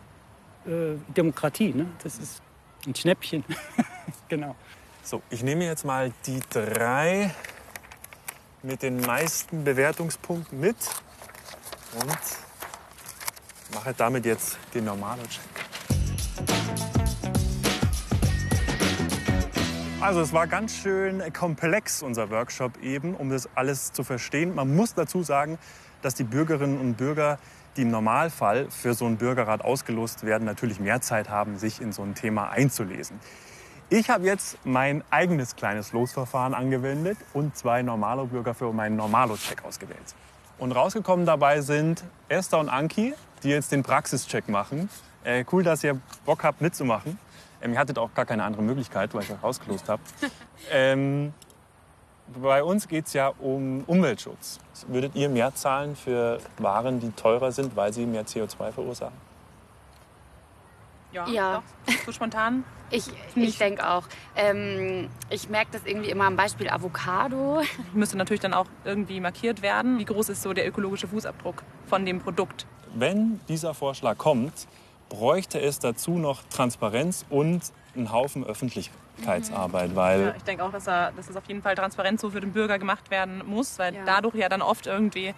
äh, 0.65 0.95
Demokratie. 1.15 1.73
Ne? 1.73 1.85
Das 2.03 2.17
ist 2.17 2.41
ein 2.85 2.95
Schnäppchen. 2.95 3.45
genau. 4.27 4.55
So, 5.05 5.21
ich 5.29 5.43
nehme 5.43 5.65
jetzt 5.65 5.83
mal 5.83 6.13
die 6.25 6.39
drei 6.49 7.29
mit 8.61 8.81
den 8.83 9.01
meisten 9.01 9.65
Bewertungspunkten 9.65 10.57
mit 10.61 10.77
und 11.99 12.17
mache 13.73 13.93
damit 13.97 14.25
jetzt 14.25 14.57
den 14.73 14.85
Normalo-Check. 14.85 15.43
Also 19.99 20.21
es 20.21 20.31
war 20.31 20.47
ganz 20.47 20.77
schön 20.77 21.21
komplex, 21.33 22.01
unser 22.01 22.29
Workshop 22.29 22.81
eben, 22.81 23.13
um 23.13 23.29
das 23.29 23.49
alles 23.55 23.91
zu 23.91 24.05
verstehen. 24.05 24.55
Man 24.55 24.73
muss 24.73 24.93
dazu 24.93 25.21
sagen, 25.21 25.57
dass 26.01 26.15
die 26.15 26.23
Bürgerinnen 26.23 26.79
und 26.79 26.95
Bürger, 26.95 27.39
die 27.75 27.81
im 27.81 27.91
Normalfall 27.91 28.71
für 28.71 28.93
so 28.93 29.05
einen 29.05 29.17
Bürgerrat 29.17 29.65
ausgelost 29.65 30.25
werden, 30.25 30.45
natürlich 30.45 30.79
mehr 30.79 31.01
Zeit 31.01 31.27
haben, 31.27 31.57
sich 31.57 31.81
in 31.81 31.91
so 31.91 32.03
ein 32.03 32.15
Thema 32.15 32.51
einzulesen. 32.51 33.19
Ich 33.89 34.09
habe 34.09 34.25
jetzt 34.25 34.57
mein 34.65 35.03
eigenes 35.11 35.55
kleines 35.55 35.91
Losverfahren 35.91 36.53
angewendet 36.53 37.17
und 37.33 37.55
zwei 37.55 37.81
Normalo-Bürger 37.83 38.53
für 38.53 38.71
meinen 38.73 38.95
Normalo-Check 38.95 39.63
ausgewählt. 39.65 40.15
Und 40.57 40.71
rausgekommen 40.71 41.25
dabei 41.25 41.61
sind 41.61 42.03
Esther 42.29 42.59
und 42.59 42.69
Anki, 42.69 43.13
die 43.43 43.49
jetzt 43.49 43.71
den 43.71 43.83
Praxischeck 43.83 44.49
machen. 44.49 44.89
Äh, 45.23 45.45
cool, 45.51 45.63
dass 45.63 45.83
ihr 45.83 45.99
Bock 46.25 46.43
habt 46.43 46.61
mitzumachen. 46.61 47.19
Ähm, 47.61 47.73
ihr 47.73 47.79
hattet 47.79 47.97
auch 47.97 48.13
gar 48.13 48.25
keine 48.25 48.43
andere 48.43 48.63
Möglichkeit, 48.63 49.13
weil 49.13 49.23
ich 49.23 49.31
euch 49.31 49.43
rausgelost 49.43 49.89
habe. 49.89 50.01
ähm, 50.71 51.33
bei 52.41 52.63
uns 52.63 52.87
geht 52.87 53.07
es 53.07 53.13
ja 53.13 53.27
um 53.27 53.83
Umweltschutz. 53.85 54.59
Würdet 54.87 55.15
ihr 55.15 55.29
mehr 55.29 55.53
zahlen 55.53 55.95
für 55.95 56.39
Waren, 56.57 56.99
die 56.99 57.11
teurer 57.11 57.51
sind, 57.51 57.75
weil 57.75 57.93
sie 57.93 58.05
mehr 58.05 58.25
CO2 58.25 58.71
verursachen? 58.71 59.32
Ja, 61.13 61.27
ja. 61.27 61.63
Doch, 61.85 61.93
so 62.05 62.11
spontan. 62.11 62.63
Ich, 62.89 63.05
ich 63.35 63.57
denke 63.57 63.87
auch. 63.87 64.03
Ähm, 64.35 65.09
ich 65.29 65.49
merke 65.49 65.71
das 65.71 65.81
irgendwie 65.85 66.09
immer 66.09 66.25
am 66.25 66.35
Beispiel 66.35 66.69
Avocado. 66.69 67.61
Müsste 67.93 68.17
natürlich 68.17 68.41
dann 68.41 68.53
auch 68.53 68.67
irgendwie 68.83 69.19
markiert 69.19 69.61
werden. 69.61 69.99
Wie 69.99 70.05
groß 70.05 70.29
ist 70.29 70.41
so 70.41 70.53
der 70.53 70.67
ökologische 70.67 71.07
Fußabdruck 71.07 71.63
von 71.87 72.05
dem 72.05 72.19
Produkt? 72.19 72.65
Wenn 72.93 73.39
dieser 73.47 73.73
Vorschlag 73.73 74.17
kommt, 74.17 74.67
bräuchte 75.09 75.59
es 75.59 75.79
dazu 75.79 76.17
noch 76.17 76.43
Transparenz 76.49 77.25
und 77.29 77.61
einen 77.95 78.11
Haufen 78.11 78.43
Öffentlichkeitsarbeit, 78.43 79.91
mhm. 79.91 79.95
weil 79.95 80.21
ja, 80.21 80.35
ich 80.35 80.43
denke 80.43 80.63
auch, 80.63 80.71
dass, 80.71 80.87
er, 80.87 81.11
dass 81.11 81.27
das 81.27 81.35
auf 81.35 81.45
jeden 81.47 81.61
Fall 81.61 81.75
transparent 81.75 82.19
so 82.19 82.31
für 82.31 82.41
den 82.41 82.51
Bürger 82.51 82.79
gemacht 82.79 83.11
werden 83.11 83.43
muss, 83.45 83.77
weil 83.77 83.93
ja. 83.93 84.01
dadurch 84.05 84.35
ja 84.35 84.49
dann 84.49 84.63
oft 84.63 84.87
irgendwie 84.87 85.35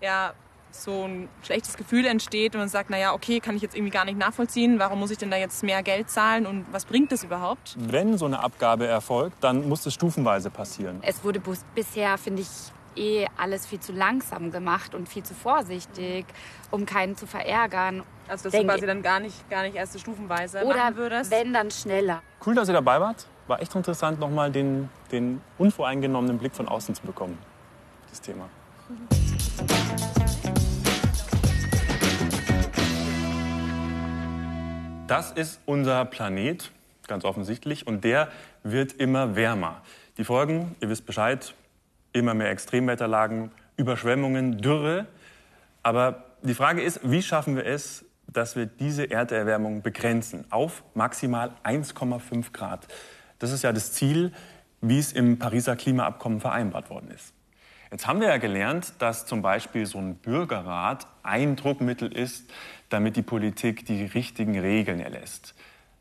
ja, 0.00 0.32
so 0.70 1.04
ein 1.04 1.28
schlechtes 1.42 1.76
Gefühl 1.76 2.06
entsteht 2.06 2.54
und 2.54 2.60
man 2.60 2.68
sagt, 2.68 2.90
naja, 2.90 3.12
okay, 3.12 3.40
kann 3.40 3.56
ich 3.56 3.62
jetzt 3.62 3.74
irgendwie 3.74 3.92
gar 3.92 4.04
nicht 4.04 4.18
nachvollziehen, 4.18 4.78
warum 4.78 5.00
muss 5.00 5.10
ich 5.10 5.18
denn 5.18 5.30
da 5.30 5.36
jetzt 5.36 5.62
mehr 5.62 5.82
Geld 5.82 6.10
zahlen 6.10 6.46
und 6.46 6.66
was 6.72 6.84
bringt 6.84 7.12
das 7.12 7.24
überhaupt? 7.24 7.76
Wenn 7.78 8.18
so 8.18 8.26
eine 8.26 8.42
Abgabe 8.42 8.86
erfolgt, 8.86 9.42
dann 9.42 9.68
muss 9.68 9.84
es 9.86 9.94
stufenweise 9.94 10.50
passieren. 10.50 10.98
Es 11.02 11.24
wurde 11.24 11.40
bisher, 11.74 12.18
finde 12.18 12.42
ich, 12.42 12.48
eh 12.96 13.26
alles 13.36 13.66
viel 13.66 13.80
zu 13.80 13.92
langsam 13.92 14.50
gemacht 14.50 14.94
und 14.94 15.08
viel 15.08 15.22
zu 15.22 15.34
vorsichtig, 15.34 16.26
um 16.70 16.84
keinen 16.84 17.16
zu 17.16 17.26
verärgern. 17.26 18.02
Also 18.26 18.50
dass 18.50 18.60
du 18.60 18.64
quasi 18.64 18.86
dann 18.86 19.02
gar 19.02 19.20
nicht, 19.20 19.48
gar 19.48 19.62
nicht 19.62 19.76
erste 19.76 19.98
stufenweise 19.98 20.64
Oder 20.64 20.76
machen 20.76 20.96
würdest? 20.96 21.30
wenn, 21.30 21.52
dann 21.52 21.70
schneller. 21.70 22.22
Cool, 22.44 22.54
dass 22.54 22.68
ihr 22.68 22.74
dabei 22.74 23.00
wart. 23.00 23.26
War 23.46 23.62
echt 23.62 23.74
interessant, 23.74 24.20
nochmal 24.20 24.50
den, 24.50 24.90
den 25.10 25.40
unvoreingenommenen 25.56 26.38
Blick 26.38 26.54
von 26.54 26.68
außen 26.68 26.94
zu 26.94 27.02
bekommen, 27.02 27.38
das 28.10 28.20
Thema. 28.20 28.48
Das 35.06 35.32
ist 35.32 35.60
unser 35.64 36.04
Planet, 36.04 36.70
ganz 37.06 37.24
offensichtlich, 37.24 37.86
und 37.86 38.04
der 38.04 38.28
wird 38.62 38.92
immer 38.92 39.36
wärmer. 39.36 39.80
Die 40.18 40.24
Folgen, 40.24 40.76
ihr 40.80 40.90
wisst 40.90 41.06
Bescheid, 41.06 41.54
immer 42.12 42.34
mehr 42.34 42.50
Extremwetterlagen, 42.50 43.50
Überschwemmungen, 43.76 44.58
Dürre. 44.58 45.06
Aber 45.82 46.24
die 46.42 46.54
Frage 46.54 46.82
ist, 46.82 47.00
wie 47.02 47.22
schaffen 47.22 47.56
wir 47.56 47.64
es, 47.64 48.04
dass 48.26 48.54
wir 48.54 48.66
diese 48.66 49.10
Erderwärmung 49.10 49.80
begrenzen 49.80 50.44
auf 50.50 50.82
maximal 50.94 51.52
1,5 51.64 52.52
Grad? 52.52 52.86
Das 53.38 53.50
ist 53.50 53.62
ja 53.62 53.72
das 53.72 53.92
Ziel, 53.92 54.32
wie 54.82 54.98
es 54.98 55.12
im 55.12 55.38
Pariser 55.38 55.74
Klimaabkommen 55.76 56.40
vereinbart 56.40 56.90
worden 56.90 57.10
ist. 57.10 57.32
Jetzt 57.90 58.06
haben 58.06 58.20
wir 58.20 58.28
ja 58.28 58.36
gelernt, 58.36 58.94
dass 58.98 59.24
zum 59.24 59.40
Beispiel 59.40 59.86
so 59.86 59.98
ein 59.98 60.16
Bürgerrat 60.16 61.06
ein 61.22 61.56
Druckmittel 61.56 62.12
ist, 62.12 62.50
damit 62.90 63.16
die 63.16 63.22
Politik 63.22 63.86
die 63.86 64.04
richtigen 64.04 64.58
Regeln 64.58 65.00
erlässt. 65.00 65.54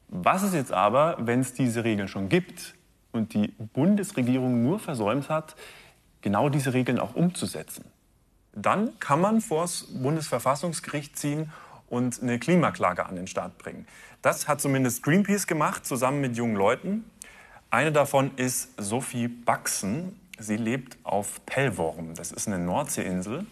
Was 0.10 0.44
ist 0.44 0.54
jetzt 0.54 0.72
aber, 0.72 1.18
wenn 1.20 1.42
es 1.42 1.54
diese 1.54 1.84
Regeln 1.84 2.08
schon 2.08 2.30
gibt 2.30 2.76
und 3.12 3.34
die 3.34 3.48
Bundesregierung 3.74 4.64
nur 4.64 4.80
versäumt 4.80 5.30
hat, 5.30 5.56
genau 6.22 6.50
diese 6.50 6.74
Regeln 6.74 7.00
auch 7.00 7.16
umzusetzen. 7.16 7.86
Dann 8.54 9.00
kann 9.00 9.22
man 9.22 9.42
vor 9.42 9.64
das 9.64 9.84
Bundesverfassungsgericht 9.84 11.18
ziehen 11.18 11.52
und 11.90 12.22
eine 12.22 12.40
Klimaklage 12.40 13.06
an 13.06 13.16
den 13.16 13.28
Start 13.28 13.58
bringen. 13.58 13.88
Das 14.22 14.48
hat 14.48 14.60
zumindest 14.60 15.04
Greenpeace 15.04 15.48
gemacht, 15.48 15.86
zusammen 15.86 16.22
mit 16.22 16.36
jungen 16.36 16.56
Leuten. 16.56 17.06
Eine 17.70 17.92
davon 17.92 18.32
ist 18.36 18.74
Sophie 18.78 19.28
Baxen. 19.28 20.20
Sie 20.38 20.58
lebt 20.58 20.98
auf 21.04 21.46
Pellworm. 21.46 22.14
Das 22.16 22.32
ist 22.32 22.48
eine 22.48 22.60
Nordseeinsel. 22.60 23.46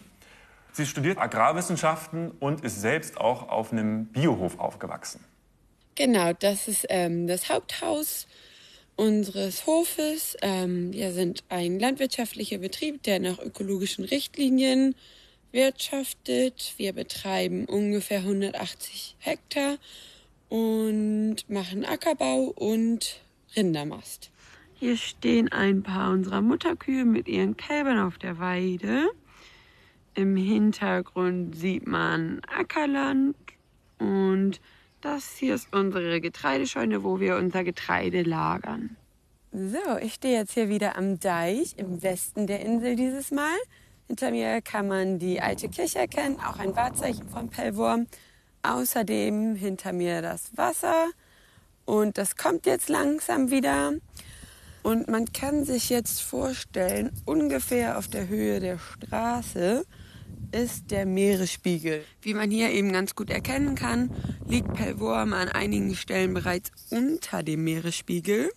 Sie 0.72 0.86
studiert 0.86 1.18
Agrarwissenschaften 1.18 2.32
und 2.32 2.62
ist 2.62 2.80
selbst 2.80 3.18
auch 3.18 3.48
auf 3.48 3.72
einem 3.72 4.06
Biohof 4.06 4.58
aufgewachsen. 4.58 5.24
Genau, 5.94 6.32
das 6.34 6.68
ist 6.68 6.86
ähm, 6.90 7.26
das 7.26 7.48
Haupthaus 7.48 8.26
unseres 8.96 9.66
Hofes. 9.66 10.36
Ähm, 10.42 10.92
wir 10.92 11.12
sind 11.12 11.44
ein 11.48 11.78
landwirtschaftlicher 11.78 12.58
Betrieb, 12.58 13.02
der 13.04 13.20
nach 13.20 13.38
ökologischen 13.38 14.04
Richtlinien 14.04 14.94
wirtschaftet. 15.52 16.74
Wir 16.76 16.92
betreiben 16.92 17.64
ungefähr 17.64 18.18
180 18.18 19.16
Hektar 19.18 19.78
und 20.50 21.38
machen 21.48 21.84
Ackerbau 21.84 22.52
und 22.54 23.20
Rindermast. 23.56 24.30
Hier 24.78 24.98
stehen 24.98 25.50
ein 25.50 25.82
paar 25.82 26.12
unserer 26.12 26.42
Mutterkühe 26.42 27.06
mit 27.06 27.28
ihren 27.28 27.56
Kälbern 27.56 27.98
auf 27.98 28.18
der 28.18 28.38
Weide. 28.38 29.08
Im 30.14 30.36
Hintergrund 30.36 31.56
sieht 31.56 31.86
man 31.86 32.42
Ackerland 32.46 33.36
und 33.98 34.60
das 35.00 35.36
hier 35.36 35.54
ist 35.54 35.72
unsere 35.72 36.20
Getreidescheune, 36.20 37.02
wo 37.04 37.20
wir 37.20 37.36
unser 37.36 37.64
Getreide 37.64 38.22
lagern. 38.22 38.96
So, 39.50 39.96
ich 40.02 40.12
stehe 40.12 40.38
jetzt 40.38 40.52
hier 40.52 40.68
wieder 40.68 40.98
am 40.98 41.18
Deich 41.20 41.74
im 41.78 42.02
Westen 42.02 42.46
der 42.46 42.60
Insel 42.60 42.96
dieses 42.96 43.30
Mal. 43.30 43.56
Hinter 44.08 44.30
mir 44.30 44.60
kann 44.60 44.88
man 44.88 45.18
die 45.18 45.40
alte 45.40 45.70
Kirche 45.70 46.00
erkennen, 46.00 46.38
auch 46.38 46.58
ein 46.58 46.76
Wahrzeichen 46.76 47.30
von 47.30 47.48
Pellworm. 47.48 48.08
Außerdem 48.62 49.54
hinter 49.54 49.94
mir 49.94 50.20
das 50.20 50.54
Wasser 50.54 51.06
und 51.86 52.18
das 52.18 52.36
kommt 52.36 52.66
jetzt 52.66 52.90
langsam 52.90 53.50
wieder. 53.50 53.94
Und 54.86 55.08
man 55.08 55.24
kann 55.32 55.64
sich 55.64 55.90
jetzt 55.90 56.22
vorstellen, 56.22 57.10
ungefähr 57.24 57.98
auf 57.98 58.06
der 58.06 58.28
Höhe 58.28 58.60
der 58.60 58.78
Straße 58.78 59.84
ist 60.52 60.92
der 60.92 61.06
Meeresspiegel. 61.06 62.04
Wie 62.22 62.34
man 62.34 62.52
hier 62.52 62.70
eben 62.70 62.92
ganz 62.92 63.16
gut 63.16 63.30
erkennen 63.30 63.74
kann, 63.74 64.12
liegt 64.46 64.72
Pellworm 64.74 65.32
an 65.32 65.48
einigen 65.48 65.96
Stellen 65.96 66.34
bereits 66.34 66.70
unter 66.90 67.42
dem 67.42 67.64
Meeresspiegel 67.64 68.52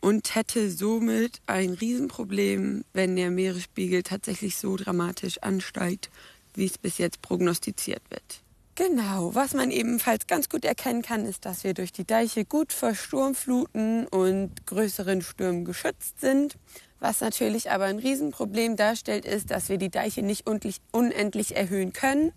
und 0.00 0.34
hätte 0.34 0.72
somit 0.72 1.40
ein 1.46 1.70
Riesenproblem, 1.70 2.84
wenn 2.92 3.14
der 3.14 3.30
Meeresspiegel 3.30 4.02
tatsächlich 4.02 4.56
so 4.56 4.74
dramatisch 4.74 5.38
ansteigt, 5.38 6.10
wie 6.54 6.66
es 6.66 6.78
bis 6.78 6.98
jetzt 6.98 7.22
prognostiziert 7.22 8.02
wird. 8.10 8.42
Genau, 8.78 9.34
was 9.34 9.54
man 9.54 9.72
ebenfalls 9.72 10.28
ganz 10.28 10.48
gut 10.48 10.64
erkennen 10.64 11.02
kann, 11.02 11.26
ist, 11.26 11.44
dass 11.46 11.64
wir 11.64 11.74
durch 11.74 11.92
die 11.92 12.06
Deiche 12.06 12.44
gut 12.44 12.72
vor 12.72 12.94
Sturmfluten 12.94 14.06
und 14.06 14.66
größeren 14.66 15.20
Stürmen 15.20 15.64
geschützt 15.64 16.20
sind. 16.20 16.56
Was 17.00 17.20
natürlich 17.20 17.72
aber 17.72 17.86
ein 17.86 17.98
Riesenproblem 17.98 18.76
darstellt, 18.76 19.24
ist, 19.24 19.50
dass 19.50 19.68
wir 19.68 19.78
die 19.78 19.88
Deiche 19.90 20.22
nicht 20.22 20.48
unendlich 20.92 21.56
erhöhen 21.56 21.92
können. 21.92 22.30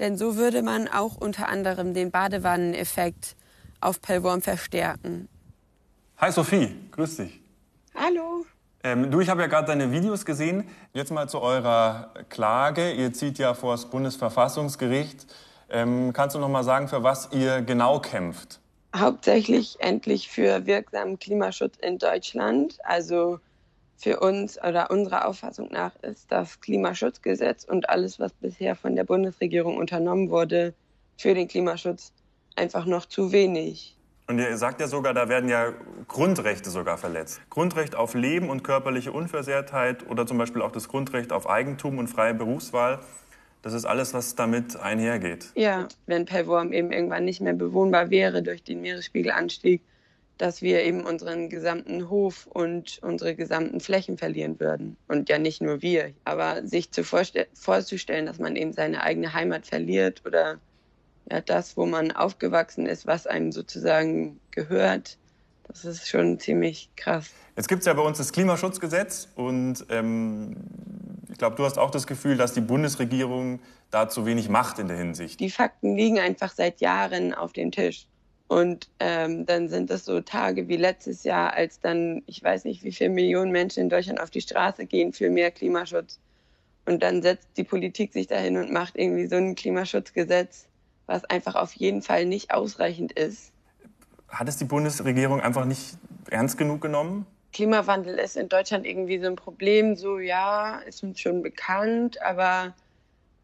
Denn 0.00 0.18
so 0.18 0.34
würde 0.34 0.62
man 0.62 0.88
auch 0.88 1.14
unter 1.14 1.48
anderem 1.48 1.94
den 1.94 2.10
Badewanneneffekt 2.10 3.36
auf 3.80 4.02
Pellworm 4.02 4.42
verstärken. 4.42 5.28
Hi 6.16 6.32
Sophie, 6.32 6.74
grüß 6.90 7.18
dich. 7.18 7.40
Hallo. 7.94 8.44
Ähm, 8.82 9.12
du, 9.12 9.20
ich 9.20 9.28
habe 9.28 9.42
ja 9.42 9.46
gerade 9.46 9.68
deine 9.68 9.92
Videos 9.92 10.24
gesehen. 10.24 10.68
Jetzt 10.92 11.12
mal 11.12 11.28
zu 11.28 11.40
eurer 11.40 12.12
Klage. 12.30 12.90
Ihr 12.90 13.12
zieht 13.12 13.38
ja 13.38 13.54
vor 13.54 13.74
das 13.74 13.88
Bundesverfassungsgericht. 13.88 15.28
Ähm, 15.70 16.12
kannst 16.12 16.34
du 16.34 16.40
noch 16.40 16.48
mal 16.48 16.64
sagen, 16.64 16.88
für 16.88 17.02
was 17.02 17.30
ihr 17.32 17.62
genau 17.62 18.00
kämpft? 18.00 18.60
Hauptsächlich 18.96 19.76
endlich 19.80 20.28
für 20.28 20.66
wirksamen 20.66 21.18
Klimaschutz 21.18 21.76
in 21.76 21.98
Deutschland. 21.98 22.78
Also 22.84 23.38
für 23.96 24.20
uns 24.20 24.62
oder 24.62 24.90
unserer 24.90 25.26
Auffassung 25.26 25.68
nach 25.72 25.94
ist 26.02 26.30
das 26.30 26.60
Klimaschutzgesetz 26.60 27.64
und 27.64 27.88
alles, 27.88 28.18
was 28.18 28.32
bisher 28.32 28.76
von 28.76 28.96
der 28.96 29.04
Bundesregierung 29.04 29.76
unternommen 29.76 30.30
wurde 30.30 30.72
für 31.18 31.34
den 31.34 31.48
Klimaschutz, 31.48 32.12
einfach 32.54 32.86
noch 32.86 33.06
zu 33.06 33.32
wenig. 33.32 33.96
Und 34.28 34.38
ihr 34.38 34.56
sagt 34.56 34.80
ja 34.80 34.88
sogar, 34.88 35.14
da 35.14 35.28
werden 35.28 35.48
ja 35.48 35.72
Grundrechte 36.06 36.70
sogar 36.70 36.98
verletzt. 36.98 37.40
Grundrecht 37.50 37.94
auf 37.96 38.14
Leben 38.14 38.50
und 38.50 38.62
körperliche 38.62 39.10
Unversehrtheit 39.10 40.08
oder 40.08 40.26
zum 40.26 40.38
Beispiel 40.38 40.62
auch 40.62 40.70
das 40.70 40.88
Grundrecht 40.88 41.32
auf 41.32 41.48
Eigentum 41.48 41.98
und 41.98 42.08
freie 42.08 42.34
Berufswahl. 42.34 43.00
Das 43.62 43.72
ist 43.72 43.84
alles, 43.84 44.14
was 44.14 44.34
damit 44.34 44.76
einhergeht. 44.76 45.46
Ja, 45.54 45.88
wenn 46.06 46.24
Pellworm 46.24 46.72
eben 46.72 46.92
irgendwann 46.92 47.24
nicht 47.24 47.40
mehr 47.40 47.54
bewohnbar 47.54 48.10
wäre 48.10 48.42
durch 48.42 48.62
den 48.62 48.80
Meeresspiegelanstieg, 48.80 49.82
dass 50.38 50.62
wir 50.62 50.84
eben 50.84 51.04
unseren 51.04 51.50
gesamten 51.50 52.08
Hof 52.08 52.46
und 52.46 53.00
unsere 53.02 53.34
gesamten 53.34 53.80
Flächen 53.80 54.16
verlieren 54.16 54.60
würden. 54.60 54.96
Und 55.08 55.28
ja 55.28 55.38
nicht 55.38 55.60
nur 55.60 55.82
wir. 55.82 56.12
Aber 56.24 56.64
sich 56.64 56.92
zu 56.92 57.02
vorzustellen, 57.02 58.26
dass 58.26 58.38
man 58.38 58.54
eben 58.54 58.72
seine 58.72 59.02
eigene 59.02 59.32
Heimat 59.34 59.66
verliert 59.66 60.22
oder 60.24 60.58
ja, 61.30 61.40
das, 61.40 61.76
wo 61.76 61.86
man 61.86 62.12
aufgewachsen 62.12 62.86
ist, 62.86 63.06
was 63.06 63.26
einem 63.26 63.52
sozusagen 63.52 64.38
gehört, 64.52 65.18
das 65.66 65.84
ist 65.84 66.08
schon 66.08 66.38
ziemlich 66.40 66.88
krass. 66.96 67.30
Jetzt 67.56 67.68
gibt 67.68 67.80
es 67.80 67.86
ja 67.86 67.92
bei 67.92 68.02
uns 68.02 68.16
das 68.18 68.32
Klimaschutzgesetz 68.32 69.28
und 69.34 69.84
ähm, 69.90 70.56
ich 71.38 71.40
glaube, 71.40 71.54
du 71.54 71.64
hast 71.64 71.78
auch 71.78 71.92
das 71.92 72.08
Gefühl, 72.08 72.36
dass 72.36 72.52
die 72.52 72.60
Bundesregierung 72.60 73.60
da 73.92 74.08
zu 74.08 74.26
wenig 74.26 74.48
macht 74.48 74.80
in 74.80 74.88
der 74.88 74.96
Hinsicht. 74.96 75.38
Die 75.38 75.50
Fakten 75.50 75.94
liegen 75.94 76.18
einfach 76.18 76.50
seit 76.50 76.80
Jahren 76.80 77.32
auf 77.32 77.52
dem 77.52 77.70
Tisch. 77.70 78.08
Und 78.48 78.90
ähm, 78.98 79.46
dann 79.46 79.68
sind 79.68 79.88
es 79.88 80.04
so 80.04 80.20
Tage 80.20 80.66
wie 80.66 80.76
letztes 80.76 81.22
Jahr, 81.22 81.52
als 81.52 81.78
dann, 81.78 82.24
ich 82.26 82.42
weiß 82.42 82.64
nicht, 82.64 82.82
wie 82.82 82.90
viele 82.90 83.10
Millionen 83.10 83.52
Menschen 83.52 83.84
in 83.84 83.88
Deutschland 83.88 84.20
auf 84.20 84.30
die 84.30 84.40
Straße 84.40 84.86
gehen 84.86 85.12
für 85.12 85.30
mehr 85.30 85.52
Klimaschutz. 85.52 86.18
Und 86.86 87.04
dann 87.04 87.22
setzt 87.22 87.46
die 87.56 87.62
Politik 87.62 88.12
sich 88.12 88.26
dahin 88.26 88.56
und 88.56 88.72
macht 88.72 88.96
irgendwie 88.96 89.28
so 89.28 89.36
ein 89.36 89.54
Klimaschutzgesetz, 89.54 90.66
was 91.06 91.24
einfach 91.26 91.54
auf 91.54 91.72
jeden 91.74 92.02
Fall 92.02 92.26
nicht 92.26 92.50
ausreichend 92.50 93.12
ist. 93.12 93.52
Hat 94.26 94.48
es 94.48 94.56
die 94.56 94.64
Bundesregierung 94.64 95.40
einfach 95.40 95.66
nicht 95.66 95.98
ernst 96.30 96.58
genug 96.58 96.80
genommen? 96.80 97.26
Klimawandel 97.52 98.18
ist 98.18 98.36
in 98.36 98.48
Deutschland 98.48 98.86
irgendwie 98.86 99.18
so 99.18 99.26
ein 99.26 99.36
Problem, 99.36 99.96
so 99.96 100.18
ja, 100.18 100.78
ist 100.80 101.02
uns 101.02 101.20
schon 101.20 101.42
bekannt, 101.42 102.20
aber 102.22 102.74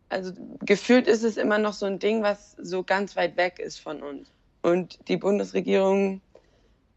also 0.09 0.33
gefühlt 0.61 1.07
ist 1.07 1.25
es 1.25 1.37
immer 1.37 1.59
noch 1.59 1.73
so 1.73 1.87
ein 1.87 1.99
Ding, 1.99 2.23
was 2.23 2.53
so 2.53 2.83
ganz 2.83 3.17
weit 3.17 3.37
weg 3.37 3.59
ist 3.59 3.79
von 3.79 4.03
uns. 4.03 4.31
Und 4.63 5.09
die 5.09 5.17
Bundesregierung, 5.17 6.21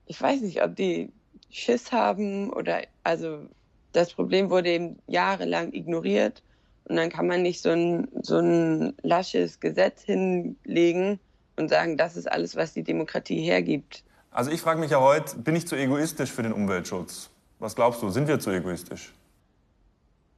ich 0.05 0.21
weiß 0.21 0.41
nicht, 0.41 0.61
ob 0.63 0.75
die 0.75 1.11
Schiss 1.49 1.91
haben 1.91 2.51
oder 2.51 2.81
also 3.03 3.47
das 3.93 4.13
Problem 4.13 4.49
wurde 4.49 4.69
eben 4.69 4.99
jahrelang 5.07 5.73
ignoriert 5.73 6.43
und 6.85 6.95
dann 6.95 7.09
kann 7.09 7.27
man 7.27 7.41
nicht 7.41 7.61
so 7.61 7.69
ein, 7.69 8.07
so 8.21 8.37
ein 8.37 8.93
lasches 9.01 9.59
Gesetz 9.59 10.03
hinlegen 10.03 11.19
und 11.55 11.69
sagen, 11.69 11.97
das 11.97 12.15
ist 12.15 12.31
alles, 12.31 12.55
was 12.55 12.73
die 12.73 12.83
Demokratie 12.83 13.41
hergibt. 13.41 14.03
Also 14.37 14.51
ich 14.51 14.61
frage 14.61 14.79
mich 14.79 14.91
ja 14.91 15.01
heute, 15.01 15.35
bin 15.37 15.55
ich 15.55 15.67
zu 15.67 15.75
egoistisch 15.75 16.31
für 16.31 16.43
den 16.43 16.53
Umweltschutz? 16.53 17.31
Was 17.57 17.75
glaubst 17.75 18.03
du, 18.03 18.11
sind 18.11 18.27
wir 18.27 18.39
zu 18.39 18.51
egoistisch? 18.51 19.11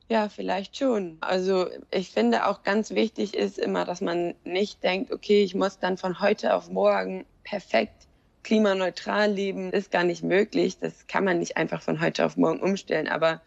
Ja, 0.08 0.30
vielleicht 0.30 0.78
schon. 0.78 1.18
Also 1.20 1.68
ich 1.92 2.10
finde 2.10 2.48
auch 2.48 2.64
ganz 2.64 2.92
wichtig 2.92 3.36
ist 3.36 3.60
immer, 3.60 3.84
dass 3.84 4.00
man 4.00 4.36
nicht 4.46 4.82
denkt, 4.84 5.12
okay, 5.12 5.44
ich 5.44 5.54
muss 5.54 5.80
dann 5.80 5.98
von 5.98 6.22
heute 6.22 6.56
auf 6.56 6.70
morgen 6.70 7.26
perfekt 7.44 8.08
klimaneutral 8.44 9.34
leben. 9.34 9.74
Ist 9.74 9.92
gar 9.92 10.06
nicht 10.06 10.24
möglich. 10.24 10.80
Das 10.80 11.08
kann 11.08 11.26
man 11.26 11.40
nicht 11.40 11.58
einfach 11.58 11.82
von 11.82 12.00
heute 12.00 12.26
auf 12.26 12.38
morgen 12.38 12.62
umstellen. 12.62 13.10
Aber 13.10 13.42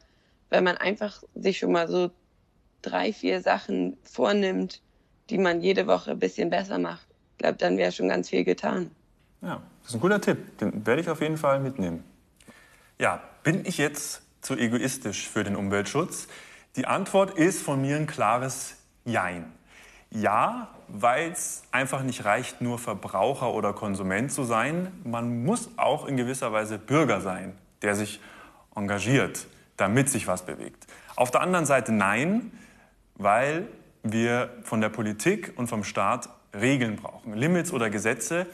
wenn 0.51 0.65
man 0.65 0.77
einfach 0.77 1.23
sich 1.35 1.61
schon 1.61 1.73
mal 1.73 1.89
so 1.89 2.11
drei, 2.83 3.15
vier 3.15 3.41
Sachen 3.41 3.97
vornimmt, 4.03 4.83
die 5.31 5.39
man 5.39 5.63
jede 5.63 5.87
Woche 5.87 6.11
ein 6.11 6.19
bisschen 6.19 6.51
besser 6.51 6.79
macht, 6.79 7.07
ich 7.31 7.39
glaube, 7.39 7.57
dann 7.57 7.79
wäre 7.79 7.91
schon 7.91 8.11
ganz 8.11 8.29
viel 8.29 8.45
getan. 8.45 8.91
Ja, 9.41 9.63
das 9.83 9.91
ist 9.91 9.95
ein 9.95 10.01
guter 10.01 10.21
Tipp. 10.21 10.59
Den 10.59 10.87
werde 10.87 11.03
ich 11.03 11.11
auf 11.11 11.21
jeden 11.21 11.37
Fall 11.37 11.61
mitnehmen. 11.61 12.05
Ja, 12.99 13.21
bin 13.43 13.65
ich 13.65 13.79
jetzt 13.79 14.23
zu 14.41 14.57
egoistisch 14.57 15.29
für 15.29 15.45
den 15.45 15.57
Umweltschutz? 15.57 16.29
Die 16.77 16.87
Antwort 16.87 17.37
ist 17.37 17.63
von 17.63 17.81
mir 17.81 17.97
ein 17.97 18.07
klares 18.07 18.77
Jein. 19.05 19.53
Ja, 20.11 20.69
weil 20.89 21.33
es 21.33 21.63
einfach 21.73 22.03
nicht 22.03 22.25
reicht, 22.25 22.61
nur 22.61 22.79
Verbraucher 22.79 23.53
oder 23.55 23.73
Konsument 23.73 24.31
zu 24.31 24.45
sein. 24.45 24.93
Man 25.05 25.45
muss 25.45 25.71
auch 25.77 26.07
in 26.07 26.17
gewisser 26.17 26.53
Weise 26.53 26.79
Bürger 26.79 27.21
sein, 27.21 27.57
der 27.81 27.95
sich 27.95 28.21
engagiert, 28.75 29.47
damit 29.77 30.11
sich 30.11 30.27
was 30.27 30.45
bewegt. 30.45 30.87
Auf 31.17 31.31
der 31.31 31.41
anderen 31.41 31.67
Seite 31.67 31.93
nein, 31.93 32.53
weil 33.15 33.69
wir 34.03 34.51
von 34.65 34.81
der 34.81 34.89
Politik 34.89 35.53
und 35.57 35.69
vom 35.69 35.85
Staat 35.85 36.29
Regeln 36.55 36.97
brauchen, 36.97 37.35
Limits 37.35 37.73
oder 37.73 37.89
Gesetze, 37.89 38.47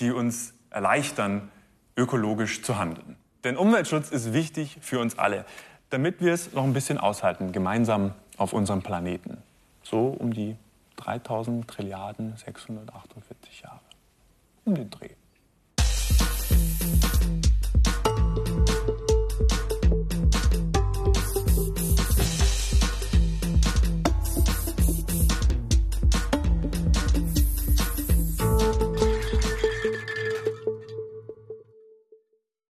die 0.00 0.10
uns 0.10 0.54
erleichtern, 0.76 1.50
ökologisch 1.96 2.62
zu 2.62 2.78
handeln. 2.78 3.16
Denn 3.44 3.56
Umweltschutz 3.56 4.10
ist 4.10 4.34
wichtig 4.34 4.76
für 4.82 5.00
uns 5.00 5.18
alle, 5.18 5.46
damit 5.88 6.20
wir 6.20 6.34
es 6.34 6.52
noch 6.52 6.64
ein 6.64 6.74
bisschen 6.74 6.98
aushalten, 6.98 7.52
gemeinsam 7.52 8.12
auf 8.36 8.52
unserem 8.52 8.82
Planeten. 8.82 9.38
So 9.82 10.08
um 10.08 10.34
die 10.34 10.54
3000 10.96 11.66
Trilliarden 11.66 12.36
648 12.36 13.62
Jahre. 13.62 13.80
Um 14.66 14.74
den 14.74 14.90
Dreh. 14.90 15.15